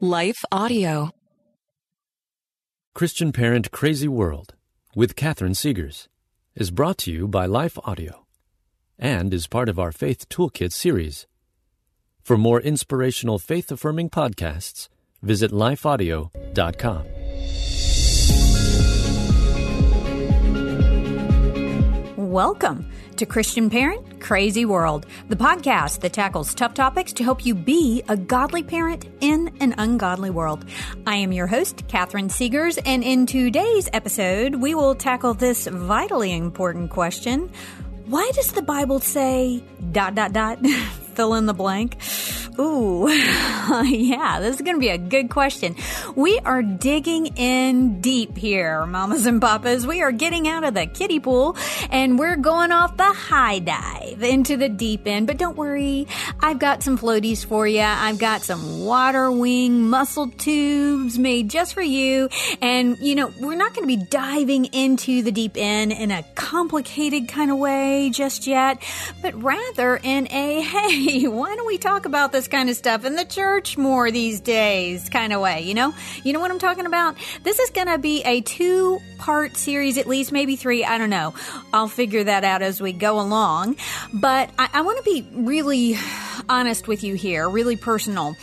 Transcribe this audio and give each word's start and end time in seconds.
Life 0.00 0.44
Audio. 0.52 1.10
Christian 2.94 3.32
Parent 3.32 3.70
Crazy 3.70 4.06
World 4.06 4.52
with 4.94 5.16
Catherine 5.16 5.54
Segars 5.54 6.08
is 6.54 6.70
brought 6.70 6.98
to 6.98 7.10
you 7.10 7.26
by 7.26 7.46
Life 7.46 7.78
Audio 7.82 8.26
and 8.98 9.32
is 9.32 9.46
part 9.46 9.70
of 9.70 9.78
our 9.78 9.92
Faith 9.92 10.28
Toolkit 10.28 10.72
series. 10.72 11.26
For 12.22 12.36
more 12.36 12.60
inspirational 12.60 13.38
faith 13.38 13.72
affirming 13.72 14.10
podcasts, 14.10 14.90
visit 15.22 15.50
lifeaudio.com. 15.50 17.06
Welcome 22.18 22.90
to 23.16 23.26
Christian 23.26 23.70
Parent 23.70 24.20
Crazy 24.20 24.64
World, 24.64 25.06
the 25.28 25.36
podcast 25.36 26.00
that 26.00 26.12
tackles 26.12 26.54
tough 26.54 26.74
topics 26.74 27.12
to 27.14 27.24
help 27.24 27.44
you 27.44 27.54
be 27.54 28.02
a 28.08 28.16
godly 28.16 28.62
parent 28.62 29.06
in 29.20 29.50
an 29.60 29.74
ungodly 29.78 30.30
world. 30.30 30.64
I 31.06 31.16
am 31.16 31.32
your 31.32 31.46
host, 31.46 31.86
Catherine 31.88 32.28
Segars, 32.28 32.78
and 32.84 33.02
in 33.02 33.26
today's 33.26 33.88
episode, 33.92 34.56
we 34.56 34.74
will 34.74 34.94
tackle 34.94 35.34
this 35.34 35.66
vitally 35.66 36.32
important 36.32 36.90
question. 36.90 37.50
Why 38.06 38.30
does 38.34 38.52
the 38.52 38.62
Bible 38.62 39.00
say 39.00 39.62
dot 39.92 40.14
dot 40.14 40.32
dot 40.32 40.58
fill 41.16 41.34
in 41.34 41.46
the 41.46 41.54
blank? 41.54 41.96
Ooh, 42.58 43.06
yeah, 43.84 44.40
this 44.40 44.56
is 44.56 44.62
going 44.62 44.76
to 44.76 44.80
be 44.80 44.88
a 44.88 44.96
good 44.96 45.28
question. 45.28 45.76
We 46.14 46.38
are 46.38 46.62
digging 46.62 47.26
in 47.36 48.00
deep 48.00 48.36
here, 48.36 48.86
mamas 48.86 49.26
and 49.26 49.42
papas. 49.42 49.86
We 49.86 50.00
are 50.00 50.12
getting 50.12 50.48
out 50.48 50.64
of 50.64 50.72
the 50.72 50.86
kiddie 50.86 51.20
pool 51.20 51.56
and 51.90 52.18
we're 52.18 52.36
going 52.36 52.72
off 52.72 52.96
the 52.96 53.04
high 53.04 53.58
dive 53.58 54.22
into 54.22 54.56
the 54.56 54.70
deep 54.70 55.06
end. 55.06 55.26
But 55.26 55.36
don't 55.36 55.56
worry, 55.56 56.06
I've 56.40 56.58
got 56.58 56.82
some 56.82 56.96
floaties 56.96 57.44
for 57.44 57.66
you. 57.66 57.80
I've 57.80 58.18
got 58.18 58.40
some 58.40 58.84
water 58.84 59.30
wing 59.30 59.90
muscle 59.90 60.30
tubes 60.30 61.18
made 61.18 61.50
just 61.50 61.74
for 61.74 61.82
you. 61.82 62.30
And, 62.62 62.96
you 62.98 63.14
know, 63.14 63.30
we're 63.38 63.56
not 63.56 63.74
going 63.74 63.86
to 63.86 63.96
be 63.96 64.02
diving 64.02 64.66
into 64.66 65.22
the 65.22 65.32
deep 65.32 65.56
end 65.56 65.92
in 65.92 66.10
a 66.10 66.22
complicated 66.34 67.28
kind 67.28 67.50
of 67.50 67.58
way 67.58 68.10
just 68.10 68.46
yet, 68.46 68.82
but 69.20 69.34
rather 69.42 70.00
in 70.02 70.26
a, 70.32 70.62
hey, 70.62 71.05
why 71.26 71.54
don't 71.54 71.66
we 71.66 71.78
talk 71.78 72.04
about 72.04 72.32
this 72.32 72.48
kind 72.48 72.68
of 72.68 72.76
stuff 72.76 73.04
in 73.04 73.14
the 73.14 73.24
church 73.24 73.78
more 73.78 74.10
these 74.10 74.40
days 74.40 75.08
kind 75.08 75.32
of 75.32 75.40
way, 75.40 75.62
you 75.62 75.74
know? 75.74 75.94
You 76.24 76.32
know 76.32 76.40
what 76.40 76.50
I'm 76.50 76.58
talking 76.58 76.86
about? 76.86 77.16
This 77.44 77.60
is 77.60 77.70
going 77.70 77.86
to 77.86 77.98
be 77.98 78.22
a 78.22 78.40
two 78.40 79.00
part 79.18 79.56
series, 79.56 79.98
at 79.98 80.08
least 80.08 80.32
maybe 80.32 80.56
three. 80.56 80.84
I 80.84 80.98
don't 80.98 81.10
know. 81.10 81.34
I'll 81.72 81.88
figure 81.88 82.24
that 82.24 82.42
out 82.42 82.62
as 82.62 82.80
we 82.80 82.92
go 82.92 83.20
along. 83.20 83.76
But 84.12 84.50
I, 84.58 84.68
I 84.74 84.80
want 84.82 84.98
to 84.98 85.04
be 85.04 85.26
really 85.32 85.96
honest 86.48 86.88
with 86.88 87.04
you 87.04 87.14
here, 87.14 87.48
really 87.48 87.76
personal. 87.76 88.36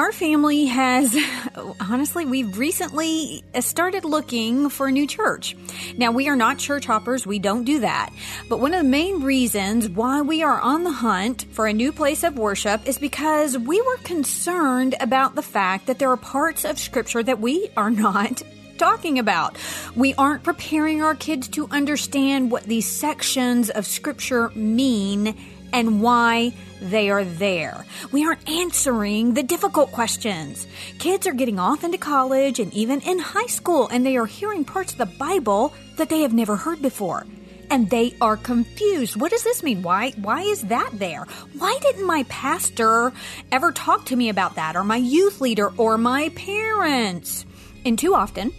Our 0.00 0.12
family 0.12 0.64
has, 0.64 1.14
honestly, 1.80 2.24
we've 2.24 2.56
recently 2.56 3.44
uh, 3.54 3.60
started 3.60 4.06
looking 4.06 4.70
for 4.70 4.88
a 4.88 4.90
new 4.90 5.06
church. 5.06 5.54
Now, 5.94 6.10
we 6.10 6.26
are 6.26 6.36
not 6.36 6.56
church 6.56 6.86
hoppers, 6.86 7.26
we 7.26 7.38
don't 7.38 7.64
do 7.64 7.80
that. 7.80 8.08
But 8.48 8.60
one 8.60 8.72
of 8.72 8.82
the 8.82 8.88
main 8.88 9.22
reasons 9.22 9.90
why 9.90 10.22
we 10.22 10.42
are 10.42 10.58
on 10.58 10.84
the 10.84 10.90
hunt 10.90 11.44
for 11.52 11.66
a 11.66 11.74
new 11.74 11.92
place 11.92 12.24
of 12.24 12.38
worship 12.38 12.88
is 12.88 12.96
because 12.96 13.58
we 13.58 13.78
were 13.82 13.98
concerned 13.98 14.94
about 15.00 15.34
the 15.34 15.42
fact 15.42 15.86
that 15.88 15.98
there 15.98 16.10
are 16.10 16.16
parts 16.16 16.64
of 16.64 16.78
Scripture 16.78 17.22
that 17.22 17.38
we 17.38 17.68
are 17.76 17.90
not 18.06 18.42
talking 18.78 19.18
about. 19.18 19.58
We 19.94 20.14
aren't 20.14 20.44
preparing 20.44 21.02
our 21.02 21.14
kids 21.14 21.46
to 21.48 21.68
understand 21.70 22.50
what 22.50 22.62
these 22.64 22.90
sections 22.90 23.68
of 23.68 23.84
Scripture 23.84 24.48
mean 24.54 25.36
and 25.72 26.02
why 26.02 26.52
they 26.80 27.10
are 27.10 27.24
there. 27.24 27.84
We 28.10 28.24
aren't 28.24 28.48
answering 28.48 29.34
the 29.34 29.42
difficult 29.42 29.92
questions. 29.92 30.66
Kids 30.98 31.26
are 31.26 31.32
getting 31.32 31.58
off 31.58 31.84
into 31.84 31.98
college 31.98 32.58
and 32.58 32.72
even 32.72 33.00
in 33.02 33.18
high 33.18 33.46
school, 33.46 33.88
and 33.88 34.04
they 34.04 34.16
are 34.16 34.26
hearing 34.26 34.64
parts 34.64 34.92
of 34.92 34.98
the 34.98 35.06
Bible 35.06 35.74
that 35.96 36.08
they 36.08 36.22
have 36.22 36.32
never 36.32 36.56
heard 36.56 36.80
before. 36.80 37.26
And 37.70 37.88
they 37.88 38.16
are 38.20 38.36
confused. 38.36 39.14
What 39.14 39.30
does 39.30 39.44
this 39.44 39.62
mean? 39.62 39.82
Why 39.82 40.10
why 40.12 40.40
is 40.40 40.62
that 40.62 40.90
there? 40.94 41.26
Why 41.56 41.78
didn't 41.80 42.06
my 42.06 42.24
pastor 42.28 43.12
ever 43.52 43.70
talk 43.70 44.06
to 44.06 44.16
me 44.16 44.28
about 44.28 44.56
that 44.56 44.74
or 44.74 44.82
my 44.82 44.96
youth 44.96 45.40
leader 45.40 45.70
or 45.76 45.96
my 45.96 46.30
parents? 46.30 47.46
And 47.84 47.96
too 47.96 48.14
often, 48.14 48.52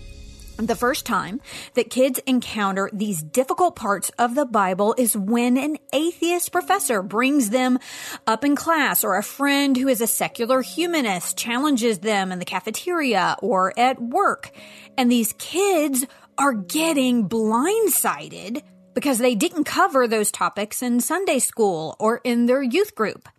the 0.65 0.75
first 0.75 1.05
time 1.05 1.41
that 1.73 1.89
kids 1.89 2.19
encounter 2.25 2.89
these 2.93 3.21
difficult 3.21 3.75
parts 3.75 4.11
of 4.17 4.35
the 4.35 4.45
Bible 4.45 4.95
is 4.97 5.15
when 5.15 5.57
an 5.57 5.77
atheist 5.93 6.51
professor 6.51 7.01
brings 7.01 7.49
them 7.49 7.79
up 8.27 8.43
in 8.43 8.55
class 8.55 9.03
or 9.03 9.17
a 9.17 9.23
friend 9.23 9.77
who 9.77 9.87
is 9.87 10.01
a 10.01 10.07
secular 10.07 10.61
humanist 10.61 11.37
challenges 11.37 11.99
them 11.99 12.31
in 12.31 12.39
the 12.39 12.45
cafeteria 12.45 13.35
or 13.41 13.77
at 13.77 14.01
work. 14.01 14.51
And 14.97 15.11
these 15.11 15.33
kids 15.33 16.05
are 16.37 16.53
getting 16.53 17.27
blindsided 17.27 18.63
because 18.93 19.19
they 19.19 19.35
didn't 19.35 19.63
cover 19.63 20.07
those 20.07 20.31
topics 20.31 20.81
in 20.81 20.99
Sunday 20.99 21.39
school 21.39 21.95
or 21.99 22.21
in 22.23 22.45
their 22.45 22.61
youth 22.61 22.95
group 22.95 23.29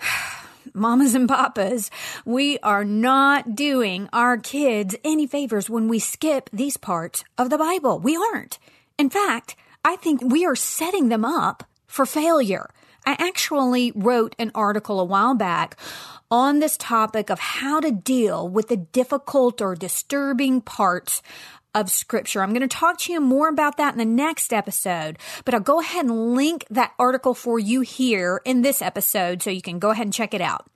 mamas 0.74 1.14
and 1.14 1.28
papas, 1.28 1.90
we 2.24 2.58
are 2.58 2.84
not 2.84 3.54
doing 3.54 4.08
our 4.12 4.36
kids 4.36 4.96
any 5.04 5.26
favors 5.26 5.70
when 5.70 5.88
we 5.88 5.98
skip 5.98 6.50
these 6.52 6.76
parts 6.76 7.24
of 7.38 7.48
the 7.48 7.58
Bible. 7.58 8.00
We 8.00 8.16
aren't. 8.16 8.58
In 8.98 9.08
fact, 9.08 9.56
I 9.84 9.96
think 9.96 10.20
we 10.22 10.44
are 10.44 10.56
setting 10.56 11.08
them 11.08 11.24
up 11.24 11.64
for 11.86 12.04
failure. 12.04 12.70
I 13.06 13.16
actually 13.18 13.92
wrote 13.94 14.34
an 14.38 14.50
article 14.54 14.98
a 14.98 15.04
while 15.04 15.34
back 15.34 15.78
on 16.30 16.58
this 16.58 16.76
topic 16.76 17.30
of 17.30 17.38
how 17.38 17.80
to 17.80 17.92
deal 17.92 18.48
with 18.48 18.68
the 18.68 18.76
difficult 18.76 19.60
or 19.60 19.74
disturbing 19.74 20.60
parts 20.60 21.22
of 21.74 21.90
scripture. 21.90 22.42
I'm 22.42 22.50
going 22.50 22.66
to 22.66 22.68
talk 22.68 22.98
to 23.00 23.12
you 23.12 23.20
more 23.20 23.48
about 23.48 23.76
that 23.76 23.94
in 23.94 23.98
the 23.98 24.04
next 24.04 24.52
episode, 24.52 25.18
but 25.44 25.54
I'll 25.54 25.60
go 25.60 25.80
ahead 25.80 26.06
and 26.06 26.34
link 26.34 26.66
that 26.70 26.92
article 26.98 27.34
for 27.34 27.58
you 27.58 27.80
here 27.80 28.40
in 28.44 28.62
this 28.62 28.80
episode 28.80 29.42
so 29.42 29.50
you 29.50 29.62
can 29.62 29.78
go 29.78 29.90
ahead 29.90 30.06
and 30.06 30.12
check 30.12 30.34
it 30.34 30.40
out. 30.40 30.66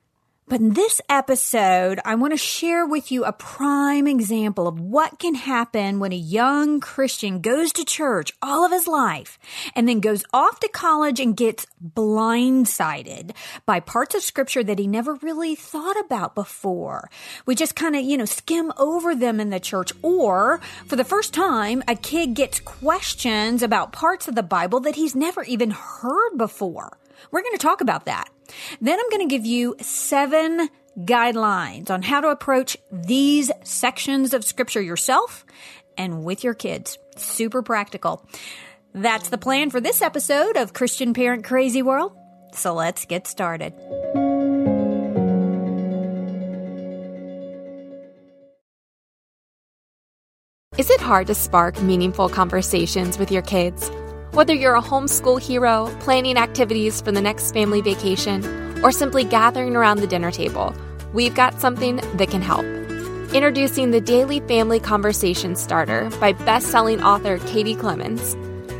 But 0.49 0.61
in 0.61 0.73
this 0.73 0.99
episode, 1.07 1.99
I 2.03 2.15
want 2.15 2.33
to 2.33 2.37
share 2.37 2.83
with 2.83 3.11
you 3.11 3.23
a 3.23 3.31
prime 3.31 4.07
example 4.07 4.67
of 4.67 4.79
what 4.79 5.19
can 5.19 5.35
happen 5.35 5.99
when 5.99 6.11
a 6.11 6.15
young 6.15 6.79
Christian 6.79 7.39
goes 7.39 7.71
to 7.73 7.85
church 7.85 8.31
all 8.41 8.65
of 8.65 8.71
his 8.71 8.87
life 8.87 9.37
and 9.75 9.87
then 9.87 9.99
goes 9.99 10.23
off 10.33 10.59
to 10.61 10.67
college 10.67 11.19
and 11.19 11.37
gets 11.37 11.67
blindsided 11.79 13.35
by 13.67 13.79
parts 13.79 14.15
of 14.15 14.23
scripture 14.23 14.63
that 14.63 14.79
he 14.79 14.87
never 14.87 15.13
really 15.21 15.53
thought 15.53 15.99
about 15.99 16.33
before. 16.33 17.11
We 17.45 17.53
just 17.53 17.75
kind 17.75 17.95
of, 17.95 18.01
you 18.01 18.17
know, 18.17 18.25
skim 18.25 18.73
over 18.75 19.13
them 19.13 19.39
in 19.39 19.51
the 19.51 19.59
church. 19.59 19.91
Or 20.01 20.61
for 20.87 20.95
the 20.95 21.03
first 21.03 21.31
time, 21.31 21.83
a 21.87 21.95
kid 21.95 22.33
gets 22.33 22.59
questions 22.59 23.61
about 23.61 23.91
parts 23.91 24.27
of 24.27 24.33
the 24.33 24.41
Bible 24.41 24.79
that 24.79 24.95
he's 24.95 25.15
never 25.15 25.43
even 25.43 25.69
heard 25.69 26.37
before. 26.37 26.97
We're 27.29 27.43
going 27.43 27.55
to 27.55 27.59
talk 27.59 27.81
about 27.81 28.05
that. 28.05 28.29
Then 28.81 28.99
I'm 28.99 29.09
going 29.09 29.27
to 29.27 29.33
give 29.33 29.45
you 29.45 29.75
seven 29.79 30.69
guidelines 30.97 31.89
on 31.89 32.01
how 32.01 32.21
to 32.21 32.29
approach 32.29 32.77
these 32.91 33.51
sections 33.63 34.33
of 34.33 34.43
scripture 34.43 34.81
yourself 34.81 35.45
and 35.97 36.23
with 36.23 36.43
your 36.43 36.53
kids. 36.53 36.97
Super 37.17 37.61
practical. 37.61 38.27
That's 38.93 39.29
the 39.29 39.37
plan 39.37 39.69
for 39.69 39.79
this 39.79 40.01
episode 40.01 40.57
of 40.57 40.73
Christian 40.73 41.13
Parent 41.13 41.43
Crazy 41.43 41.81
World. 41.81 42.13
So 42.53 42.73
let's 42.73 43.05
get 43.05 43.27
started. 43.27 43.73
Is 50.77 50.89
it 50.89 51.01
hard 51.01 51.27
to 51.27 51.35
spark 51.35 51.81
meaningful 51.81 52.29
conversations 52.29 53.19
with 53.19 53.31
your 53.31 53.41
kids? 53.41 53.91
Whether 54.31 54.53
you're 54.53 54.75
a 54.75 54.81
homeschool 54.81 55.41
hero, 55.41 55.93
planning 56.01 56.37
activities 56.37 57.01
for 57.01 57.11
the 57.11 57.19
next 57.19 57.51
family 57.51 57.81
vacation, 57.81 58.45
or 58.83 58.91
simply 58.91 59.23
gathering 59.23 59.75
around 59.75 59.99
the 59.99 60.07
dinner 60.07 60.29
table, 60.29 60.75
we've 61.13 61.33
got 61.33 61.59
something 61.59 61.95
that 61.95 62.29
can 62.29 62.43
help. 62.43 62.63
Introducing 63.33 63.89
the 63.89 63.99
Daily 63.99 64.39
Family 64.41 64.79
Conversation 64.79 65.55
Starter 65.55 66.11
by 66.19 66.33
best-selling 66.33 67.01
author 67.03 67.39
Katie 67.47 67.75
Clemons. 67.75 68.35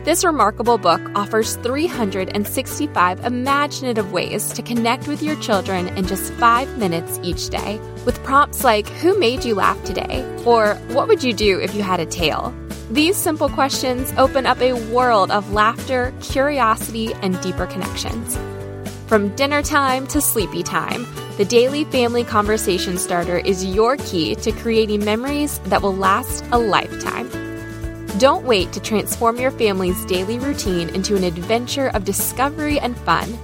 This 0.05 0.23
remarkable 0.23 0.77
book 0.77 1.01
offers 1.15 1.55
365 1.57 3.25
imaginative 3.25 4.11
ways 4.13 4.53
to 4.53 4.61
connect 4.61 5.07
with 5.07 5.23
your 5.23 5.35
children 5.37 5.87
in 5.97 6.05
just 6.05 6.31
five 6.33 6.77
minutes 6.77 7.19
each 7.23 7.49
day, 7.49 7.79
with 8.05 8.23
prompts 8.23 8.63
like 8.63 8.87
Who 8.87 9.17
made 9.19 9.43
you 9.43 9.55
laugh 9.55 9.83
today? 9.83 10.23
or 10.45 10.75
What 10.89 11.07
would 11.07 11.23
you 11.23 11.33
do 11.33 11.59
if 11.59 11.73
you 11.73 11.81
had 11.81 11.99
a 11.99 12.05
tail? 12.05 12.53
These 12.91 13.17
simple 13.17 13.49
questions 13.49 14.11
open 14.17 14.47
up 14.47 14.59
a 14.61 14.73
world 14.91 15.29
of 15.29 15.53
laughter, 15.53 16.11
curiosity, 16.21 17.13
and 17.21 17.39
deeper 17.39 17.67
connections. 17.67 18.35
From 19.05 19.35
dinner 19.35 19.61
time 19.61 20.07
to 20.07 20.19
sleepy 20.19 20.63
time, 20.63 21.05
the 21.37 21.45
Daily 21.45 21.83
Family 21.83 22.23
Conversation 22.23 22.97
Starter 22.97 23.37
is 23.37 23.63
your 23.63 23.97
key 23.97 24.33
to 24.37 24.51
creating 24.51 25.05
memories 25.05 25.59
that 25.65 25.83
will 25.83 25.95
last 25.95 26.43
a 26.51 26.57
lifetime. 26.57 27.29
Don't 28.17 28.45
wait 28.45 28.73
to 28.73 28.79
transform 28.79 29.37
your 29.37 29.51
family's 29.51 30.03
daily 30.05 30.39
routine 30.39 30.89
into 30.89 31.15
an 31.15 31.23
adventure 31.23 31.89
of 31.89 32.05
discovery 32.05 32.79
and 32.79 32.97
fun. 32.97 33.37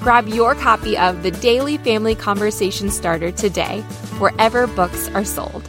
Grab 0.00 0.26
your 0.26 0.54
copy 0.54 0.96
of 0.96 1.22
The 1.22 1.32
Daily 1.32 1.76
Family 1.76 2.14
Conversation 2.14 2.90
Starter 2.90 3.30
today, 3.30 3.82
wherever 4.18 4.66
books 4.66 5.08
are 5.10 5.24
sold. 5.24 5.68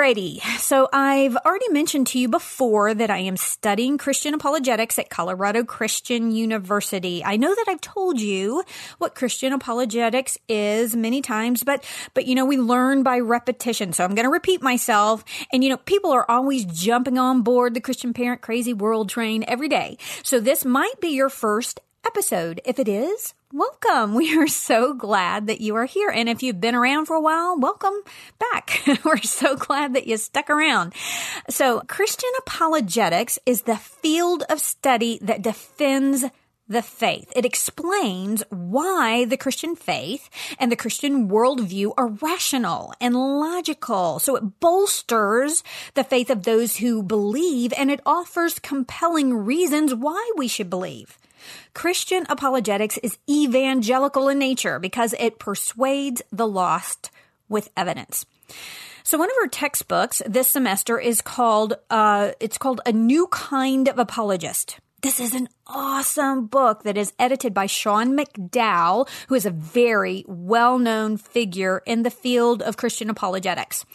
Alrighty, 0.00 0.40
so 0.58 0.88
I've 0.94 1.36
already 1.36 1.68
mentioned 1.68 2.06
to 2.06 2.18
you 2.18 2.26
before 2.26 2.94
that 2.94 3.10
I 3.10 3.18
am 3.18 3.36
studying 3.36 3.98
Christian 3.98 4.32
apologetics 4.32 4.98
at 4.98 5.10
Colorado 5.10 5.62
Christian 5.62 6.30
University. 6.30 7.22
I 7.22 7.36
know 7.36 7.54
that 7.54 7.66
I've 7.68 7.82
told 7.82 8.18
you 8.18 8.64
what 8.96 9.14
Christian 9.14 9.52
apologetics 9.52 10.38
is 10.48 10.96
many 10.96 11.20
times, 11.20 11.64
but, 11.64 11.84
but 12.14 12.24
you 12.24 12.34
know, 12.34 12.46
we 12.46 12.56
learn 12.56 13.02
by 13.02 13.18
repetition. 13.18 13.92
So 13.92 14.02
I'm 14.02 14.14
going 14.14 14.24
to 14.24 14.30
repeat 14.30 14.62
myself. 14.62 15.22
And 15.52 15.62
you 15.62 15.68
know, 15.68 15.76
people 15.76 16.12
are 16.12 16.24
always 16.30 16.64
jumping 16.64 17.18
on 17.18 17.42
board 17.42 17.74
the 17.74 17.80
Christian 17.82 18.14
parent 18.14 18.40
crazy 18.40 18.72
world 18.72 19.10
train 19.10 19.44
every 19.46 19.68
day. 19.68 19.98
So 20.22 20.40
this 20.40 20.64
might 20.64 20.98
be 21.02 21.08
your 21.08 21.28
first 21.28 21.78
episode. 22.06 22.62
If 22.64 22.78
it 22.78 22.88
is, 22.88 23.34
welcome. 23.52 24.14
We 24.20 24.38
are 24.38 24.46
so 24.46 24.94
glad 24.94 25.46
that 25.46 25.60
you 25.60 25.74
are 25.76 25.84
here. 25.84 26.10
And 26.10 26.28
if 26.28 26.42
you've 26.42 26.60
been 26.60 26.74
around 26.74 27.06
for 27.06 27.16
a 27.16 27.20
while, 27.20 27.58
welcome 27.58 27.94
back. 28.38 28.82
We're 29.04 29.18
so 29.22 29.56
glad 29.56 29.94
that 29.94 30.06
you 30.06 30.16
stuck 30.16 30.50
around. 30.50 30.94
So 31.48 31.80
Christian 31.88 32.30
apologetics 32.38 33.38
is 33.46 33.62
the 33.62 33.76
field 33.76 34.44
of 34.48 34.60
study 34.60 35.18
that 35.22 35.42
defends 35.42 36.24
the 36.68 36.82
faith. 36.82 37.32
It 37.34 37.44
explains 37.44 38.44
why 38.50 39.24
the 39.24 39.36
Christian 39.36 39.74
faith 39.74 40.30
and 40.58 40.70
the 40.70 40.76
Christian 40.76 41.28
worldview 41.28 41.94
are 41.96 42.08
rational 42.08 42.94
and 43.00 43.14
logical. 43.14 44.20
So 44.20 44.36
it 44.36 44.60
bolsters 44.60 45.64
the 45.94 46.04
faith 46.04 46.30
of 46.30 46.44
those 46.44 46.76
who 46.76 47.02
believe 47.02 47.72
and 47.76 47.90
it 47.90 48.00
offers 48.06 48.60
compelling 48.60 49.34
reasons 49.34 49.94
why 49.94 50.30
we 50.36 50.46
should 50.46 50.70
believe. 50.70 51.18
Christian 51.74 52.26
apologetics 52.28 52.98
is 52.98 53.18
evangelical 53.28 54.28
in 54.28 54.38
nature 54.38 54.78
because 54.78 55.14
it 55.18 55.38
persuades 55.38 56.22
the 56.32 56.46
lost 56.46 57.10
with 57.48 57.70
evidence. 57.76 58.24
So 59.02 59.18
one 59.18 59.30
of 59.30 59.36
our 59.42 59.48
textbooks 59.48 60.22
this 60.26 60.48
semester 60.48 60.98
is 60.98 61.20
called 61.20 61.74
uh, 61.90 62.32
it's 62.40 62.58
called 62.58 62.80
a 62.86 62.92
new 62.92 63.26
kind 63.28 63.88
of 63.88 63.98
apologist. 63.98 64.78
This 65.02 65.18
is 65.18 65.34
an 65.34 65.48
awesome 65.66 66.46
book 66.46 66.82
that 66.82 66.98
is 66.98 67.14
edited 67.18 67.54
by 67.54 67.64
Sean 67.64 68.14
McDowell, 68.14 69.08
who 69.28 69.34
is 69.34 69.46
a 69.46 69.50
very 69.50 70.26
well-known 70.28 71.16
figure 71.16 71.82
in 71.86 72.02
the 72.02 72.10
field 72.10 72.60
of 72.60 72.76
Christian 72.76 73.08
apologetics. 73.08 73.86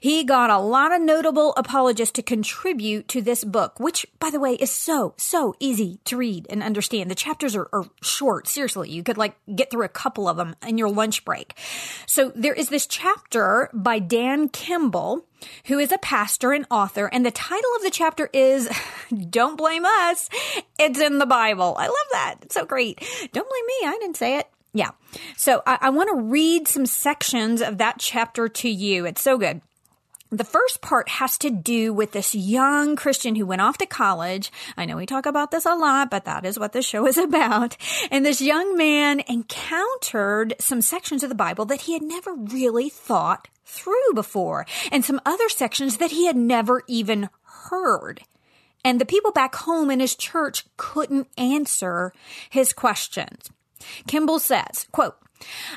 He 0.00 0.22
got 0.22 0.50
a 0.50 0.58
lot 0.58 0.92
of 0.92 1.00
notable 1.00 1.54
apologists 1.56 2.12
to 2.14 2.22
contribute 2.22 3.08
to 3.08 3.22
this 3.22 3.42
book, 3.42 3.80
which, 3.80 4.04
by 4.18 4.28
the 4.28 4.40
way, 4.40 4.54
is 4.54 4.70
so, 4.70 5.14
so 5.16 5.54
easy 5.60 5.98
to 6.04 6.18
read 6.18 6.46
and 6.50 6.62
understand. 6.62 7.10
The 7.10 7.14
chapters 7.14 7.56
are, 7.56 7.68
are 7.72 7.84
short. 8.02 8.46
Seriously, 8.46 8.90
you 8.90 9.02
could 9.02 9.16
like 9.16 9.36
get 9.54 9.70
through 9.70 9.84
a 9.84 9.88
couple 9.88 10.28
of 10.28 10.36
them 10.36 10.56
in 10.66 10.76
your 10.76 10.90
lunch 10.90 11.24
break. 11.24 11.54
So 12.04 12.32
there 12.34 12.54
is 12.54 12.68
this 12.68 12.86
chapter 12.86 13.70
by 13.72 13.98
Dan 13.98 14.50
Kimball, 14.50 15.24
who 15.66 15.78
is 15.78 15.92
a 15.92 15.98
pastor 15.98 16.52
and 16.52 16.66
author, 16.70 17.06
and 17.06 17.24
the 17.24 17.30
title 17.30 17.70
of 17.76 17.82
the 17.82 17.90
chapter 17.90 18.28
is 18.32 18.68
Don't 19.30 19.56
Blame 19.56 19.84
Us. 19.84 20.28
It's 20.78 21.00
in 21.00 21.18
the 21.18 21.26
Bible. 21.26 21.74
I 21.78 21.86
love 21.86 21.96
that. 22.12 22.36
It's 22.42 22.54
so 22.54 22.64
great. 22.64 22.98
Don't 23.32 23.48
blame 23.48 23.66
me. 23.66 23.88
I 23.88 23.98
didn't 24.00 24.16
say 24.16 24.38
it. 24.38 24.48
Yeah. 24.72 24.90
So 25.36 25.62
I, 25.66 25.78
I 25.82 25.90
want 25.90 26.10
to 26.10 26.22
read 26.22 26.68
some 26.68 26.86
sections 26.86 27.60
of 27.60 27.78
that 27.78 27.96
chapter 27.98 28.48
to 28.48 28.68
you. 28.68 29.04
It's 29.06 29.20
so 29.20 29.36
good. 29.36 29.60
The 30.32 30.44
first 30.44 30.80
part 30.80 31.08
has 31.08 31.36
to 31.38 31.50
do 31.50 31.92
with 31.92 32.12
this 32.12 32.36
young 32.36 32.94
Christian 32.94 33.34
who 33.34 33.44
went 33.44 33.62
off 33.62 33.78
to 33.78 33.86
college. 33.86 34.52
I 34.76 34.84
know 34.84 34.96
we 34.96 35.04
talk 35.04 35.26
about 35.26 35.50
this 35.50 35.66
a 35.66 35.74
lot, 35.74 36.08
but 36.08 36.24
that 36.24 36.46
is 36.46 36.56
what 36.56 36.72
the 36.72 36.82
show 36.82 37.04
is 37.08 37.18
about. 37.18 37.76
And 38.12 38.24
this 38.24 38.40
young 38.40 38.76
man 38.76 39.22
encountered 39.26 40.54
some 40.60 40.82
sections 40.82 41.24
of 41.24 41.30
the 41.30 41.34
Bible 41.34 41.64
that 41.64 41.82
he 41.82 41.94
had 41.94 42.02
never 42.02 42.32
really 42.32 42.88
thought 42.88 43.48
through 43.70 44.14
before 44.14 44.66
and 44.90 45.04
some 45.04 45.20
other 45.24 45.48
sections 45.48 45.98
that 45.98 46.10
he 46.10 46.26
had 46.26 46.36
never 46.36 46.82
even 46.86 47.28
heard. 47.70 48.22
And 48.84 49.00
the 49.00 49.06
people 49.06 49.32
back 49.32 49.54
home 49.54 49.90
in 49.90 50.00
his 50.00 50.16
church 50.16 50.64
couldn't 50.76 51.28
answer 51.36 52.12
his 52.48 52.72
questions. 52.72 53.50
Kimball 54.06 54.38
says, 54.38 54.86
quote, 54.90 55.16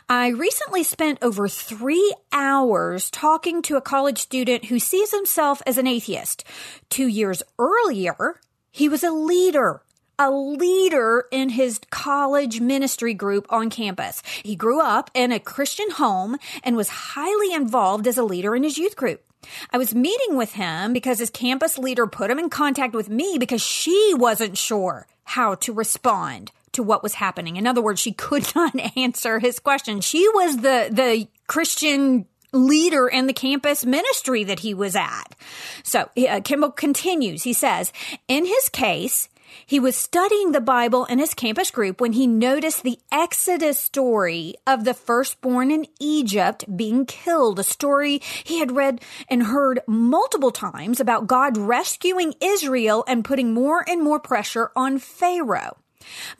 I 0.10 0.28
recently 0.30 0.84
spent 0.84 1.20
over 1.22 1.48
three 1.48 2.14
hours 2.32 3.10
talking 3.10 3.62
to 3.64 3.78
a 3.78 3.82
college 3.82 4.20
student 4.20 4.66
who 4.66 4.80
sees 4.80 5.12
himself 5.12 5.62
as 5.66 5.78
an 5.78 5.88
atheist. 5.88 6.44
Two 6.90 7.08
years 7.08 7.44
earlier, 7.58 8.42
he 8.72 8.90
was 8.90 9.04
a 9.04 9.12
leader 9.12 9.82
a 10.20 10.32
leader 10.32 11.26
in 11.32 11.50
his 11.50 11.80
college 11.90 12.62
ministry 12.62 13.14
group 13.14 13.46
on 13.50 13.70
campus. 13.70 14.22
He 14.44 14.56
grew 14.56 14.82
up 14.82 15.10
in 15.14 15.32
a 15.32 15.40
Christian 15.40 15.92
home 15.92 16.38
and 16.64 16.76
was 16.76 16.90
highly 16.90 17.54
involved 17.54 18.08
as 18.08 18.18
a 18.18 18.24
leader 18.24 18.56
in 18.56 18.64
his 18.64 18.78
youth 18.78 18.96
group. 18.96 19.24
I 19.72 19.78
was 19.78 19.94
meeting 19.94 20.38
with 20.38 20.54
him 20.54 20.94
because 20.94 21.20
his 21.20 21.30
campus 21.30 21.78
leader 21.78 22.08
put 22.08 22.32
him 22.32 22.40
in 22.40 22.50
contact 22.50 22.94
with 22.94 23.10
me 23.10 23.38
because 23.40 23.62
she 23.62 24.14
wasn't 24.16 24.58
sure 24.58 25.08
how 25.24 25.56
to 25.56 25.74
respond 25.74 26.52
to 26.74 26.84
what 26.84 27.04
was 27.04 27.16
happening. 27.16 27.56
In 27.56 27.68
other 27.68 27.82
words, 27.82 28.00
she 28.00 28.12
could 28.12 28.46
not 28.56 28.76
answer 28.98 29.40
his 29.40 29.60
question. 29.60 30.02
She 30.02 30.28
was 30.30 30.58
the, 30.58 30.90
the 30.92 31.28
Christian 31.48 32.26
leader 32.52 33.08
in 33.08 33.28
the 33.28 33.34
campus 33.34 33.86
ministry 33.86 34.44
that 34.44 34.60
he 34.60 34.74
was 34.74 34.96
at. 34.96 35.36
So 35.84 36.10
uh, 36.18 36.42
Kimball 36.44 36.72
continues. 36.72 37.44
He 37.44 37.54
says, 37.54 37.92
in 38.28 38.46
his 38.46 38.70
case, 38.70 39.28
he 39.66 39.80
was 39.80 39.96
studying 39.96 40.52
the 40.52 40.62
Bible 40.62 41.06
in 41.06 41.20
his 41.20 41.34
campus 41.34 41.72
group 41.72 42.00
when 42.00 42.14
he 42.14 42.28
noticed 42.28 42.84
the 42.84 43.00
Exodus 43.12 43.80
story 43.80 44.56
of 44.66 44.84
the 44.84 44.94
firstborn 44.94 45.72
in 45.72 45.86
Egypt 46.00 46.66
being 46.76 47.06
killed, 47.06 47.60
a 47.60 47.64
story 47.64 48.22
he 48.44 48.60
had 48.60 48.72
read 48.76 49.02
and 49.30 49.44
heard 49.44 49.82
multiple 49.88 50.52
times 50.52 51.00
about 51.00 51.28
God 51.28 51.58
rescuing 51.58 52.34
Israel 52.42 53.04
and 53.08 53.26
putting 53.26 53.54
more 53.54 53.84
and 53.88 54.02
more 54.02 54.20
pressure 54.20 54.72
on 54.76 55.00
Pharaoh. 55.00 55.78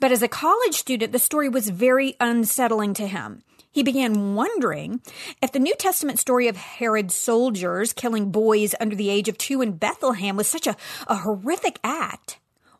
But 0.00 0.12
as 0.12 0.22
a 0.22 0.28
college 0.28 0.74
student, 0.74 1.12
the 1.12 1.18
story 1.18 1.48
was 1.48 1.70
very 1.70 2.16
unsettling 2.20 2.94
to 2.94 3.06
him. 3.06 3.42
He 3.74 3.82
began 3.82 4.36
wondering 4.36 5.00
if 5.42 5.50
the 5.50 5.58
New 5.58 5.74
Testament 5.74 6.20
story 6.20 6.46
of 6.46 6.56
Herod's 6.56 7.16
soldiers 7.16 7.92
killing 7.92 8.30
boys 8.30 8.74
under 8.78 8.94
the 8.94 9.10
age 9.10 9.28
of 9.28 9.36
two 9.36 9.62
in 9.62 9.78
Bethlehem 9.78 10.36
was 10.36 10.46
such 10.46 10.68
a, 10.68 10.76
a 11.08 11.16
horrific 11.16 11.80
act 11.82 12.38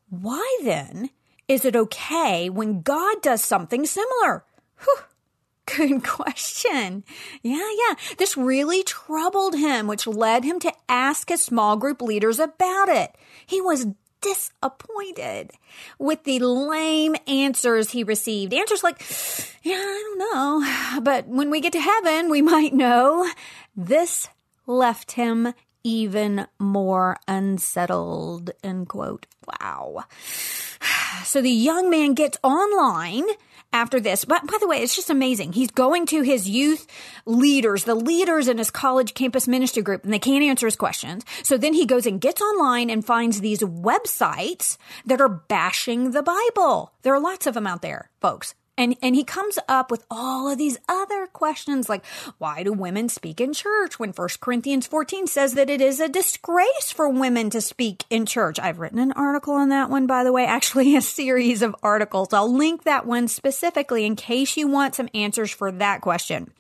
why 0.09 0.59
then 0.63 1.11
is 1.49 1.65
it 1.65 1.77
okay 1.77 2.49
when 2.49 2.83
God 2.83 3.23
does 3.23 3.43
something 3.43 3.87
similar? 3.87 4.45
Whew. 4.83 4.97
Good 5.67 6.05
question. 6.07 7.05
Yeah, 7.43 7.69
yeah. 7.89 7.95
This 8.19 8.37
really 8.37 8.83
troubled 8.83 9.57
him, 9.57 9.87
which 9.87 10.07
led 10.07 10.45
him 10.45 10.61
to 10.61 10.73
ask 10.89 11.29
his 11.29 11.43
small 11.43 11.77
group 11.77 12.03
leaders 12.03 12.39
about 12.39 12.89
it. 12.89 13.15
He 13.47 13.61
was 13.61 13.87
disappointed 14.21 15.53
with 15.99 16.25
the 16.25 16.39
lame 16.39 17.15
answers 17.27 17.91
he 17.91 18.05
received. 18.05 18.55
Answers 18.55 18.83
like, 18.83 19.01
yeah, 19.63 19.75
I 19.75 20.17
don't 20.17 20.19
know, 20.19 21.01
but 21.03 21.29
when 21.29 21.51
we 21.51 21.61
get 21.61 21.73
to 21.73 21.81
heaven, 21.81 22.31
we 22.31 22.43
might 22.43 22.73
know. 22.73 23.29
This 23.77 24.29
left 24.67 25.13
him 25.13 25.53
even 25.85 26.47
more 26.59 27.19
unsettled, 27.29 28.51
end 28.65 28.89
quote. 28.89 29.27
Wow. 29.47 30.05
So 31.23 31.41
the 31.41 31.49
young 31.49 31.91
man 31.91 32.15
gets 32.15 32.39
online 32.43 33.25
after 33.73 34.01
this. 34.01 34.25
But 34.25 34.47
by 34.47 34.59
the 34.61 34.67
way, 34.67 34.79
it's 34.79 34.97
just 34.97 35.11
amazing. 35.11 35.53
He's 35.53 35.71
going 35.71 36.07
to 36.07 36.23
his 36.23 36.49
youth 36.49 36.87
leaders, 37.25 37.85
the 37.85 37.95
leaders 37.95 38.49
in 38.49 38.59
his 38.59 38.71
college 38.71 39.15
campus 39.15 39.47
ministry 39.47 39.83
group, 39.83 40.05
and 40.05 40.13
they 40.13 40.19
can't 40.19 40.45
answer 40.45 40.67
his 40.67 40.77
questions. 40.77 41.25
So 41.43 41.57
then 41.57 41.73
he 41.73 41.87
goes 41.87 42.05
and 42.05 42.21
gets 42.21 42.43
online 42.43 42.91
and 42.91 43.05
finds 43.05 43.41
these 43.41 43.61
websites 43.61 44.77
that 45.07 45.21
are 45.21 45.29
bashing 45.29 46.11
the 46.11 46.23
Bible. 46.23 46.93
There 47.03 47.15
are 47.15 47.21
lots 47.21 47.47
of 47.47 47.55
them 47.55 47.67
out 47.67 47.81
there, 47.81 48.11
folks 48.21 48.55
And, 48.77 48.97
and 49.03 49.15
he 49.15 49.23
comes 49.23 49.59
up 49.69 49.91
with 49.91 50.05
all 50.11 50.51
of 50.51 50.59
these 50.59 50.79
other 50.89 51.27
questions 51.29 51.89
like, 51.89 52.05
why 52.39 52.65
do 52.65 52.73
women 52.73 53.09
speak 53.09 53.41
in 53.41 53.53
church 53.53 54.01
when 54.01 54.11
1 54.11 54.29
Corinthians 54.41 54.87
14 54.89 55.29
says 55.29 55.55
that 55.55 55.71
it 55.71 55.81
is 55.81 56.01
a 56.01 56.09
disgrace 56.09 56.91
for 56.91 57.09
women 57.09 57.51
to 57.51 57.61
speak 57.61 58.05
in 58.11 58.27
church? 58.27 58.59
I've 58.59 58.81
written 58.81 58.99
an 58.99 59.13
article 59.13 59.55
on 59.55 59.69
that 59.69 59.91
one, 59.91 60.07
by 60.07 60.25
the 60.25 60.33
way, 60.33 60.45
actually 60.47 60.97
a 60.97 61.01
series 61.01 61.63
of 61.63 61.77
articles. 61.83 62.33
I'll 62.33 62.53
link 62.53 62.83
that 62.83 63.07
one 63.07 63.29
specifically 63.29 64.05
in 64.05 64.17
case 64.17 64.57
you 64.57 64.67
want 64.67 64.97
some 64.97 65.09
answers 65.15 65.53
for 65.53 65.71
that 65.71 66.01
question. 66.01 66.51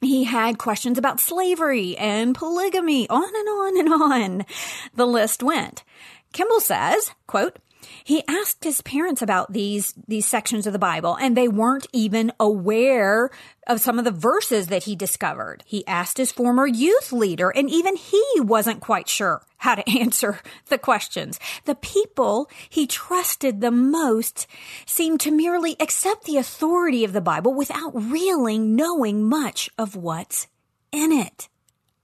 He 0.00 0.24
had 0.24 0.56
questions 0.56 0.96
about 0.96 1.20
slavery 1.20 1.96
and 1.96 2.34
polygamy, 2.34 3.08
on 3.08 3.22
and 3.22 3.48
on 3.48 3.78
and 3.78 3.92
on. 3.92 4.46
The 4.94 5.06
list 5.06 5.42
went. 5.42 5.84
Kimball 6.32 6.60
says, 6.60 7.12
quote, 7.26 7.58
he 8.04 8.22
asked 8.28 8.64
his 8.64 8.80
parents 8.82 9.22
about 9.22 9.52
these 9.52 9.94
these 10.06 10.26
sections 10.26 10.66
of 10.66 10.72
the 10.72 10.78
Bible 10.78 11.16
and 11.16 11.36
they 11.36 11.48
weren't 11.48 11.86
even 11.92 12.32
aware 12.38 13.30
of 13.66 13.80
some 13.80 13.98
of 13.98 14.04
the 14.04 14.10
verses 14.10 14.66
that 14.68 14.84
he 14.84 14.96
discovered. 14.96 15.62
He 15.66 15.86
asked 15.86 16.16
his 16.16 16.32
former 16.32 16.66
youth 16.66 17.12
leader 17.12 17.50
and 17.50 17.70
even 17.70 17.96
he 17.96 18.24
wasn't 18.36 18.80
quite 18.80 19.08
sure 19.08 19.42
how 19.58 19.74
to 19.74 19.88
answer 19.98 20.40
the 20.68 20.78
questions. 20.78 21.38
The 21.64 21.74
people 21.74 22.50
he 22.68 22.86
trusted 22.86 23.60
the 23.60 23.70
most 23.70 24.46
seemed 24.86 25.20
to 25.20 25.30
merely 25.30 25.76
accept 25.80 26.24
the 26.24 26.36
authority 26.36 27.04
of 27.04 27.12
the 27.12 27.20
Bible 27.20 27.54
without 27.54 27.92
really 27.94 28.58
knowing 28.58 29.28
much 29.28 29.70
of 29.78 29.96
what's 29.96 30.46
in 30.92 31.12
it. 31.12 31.48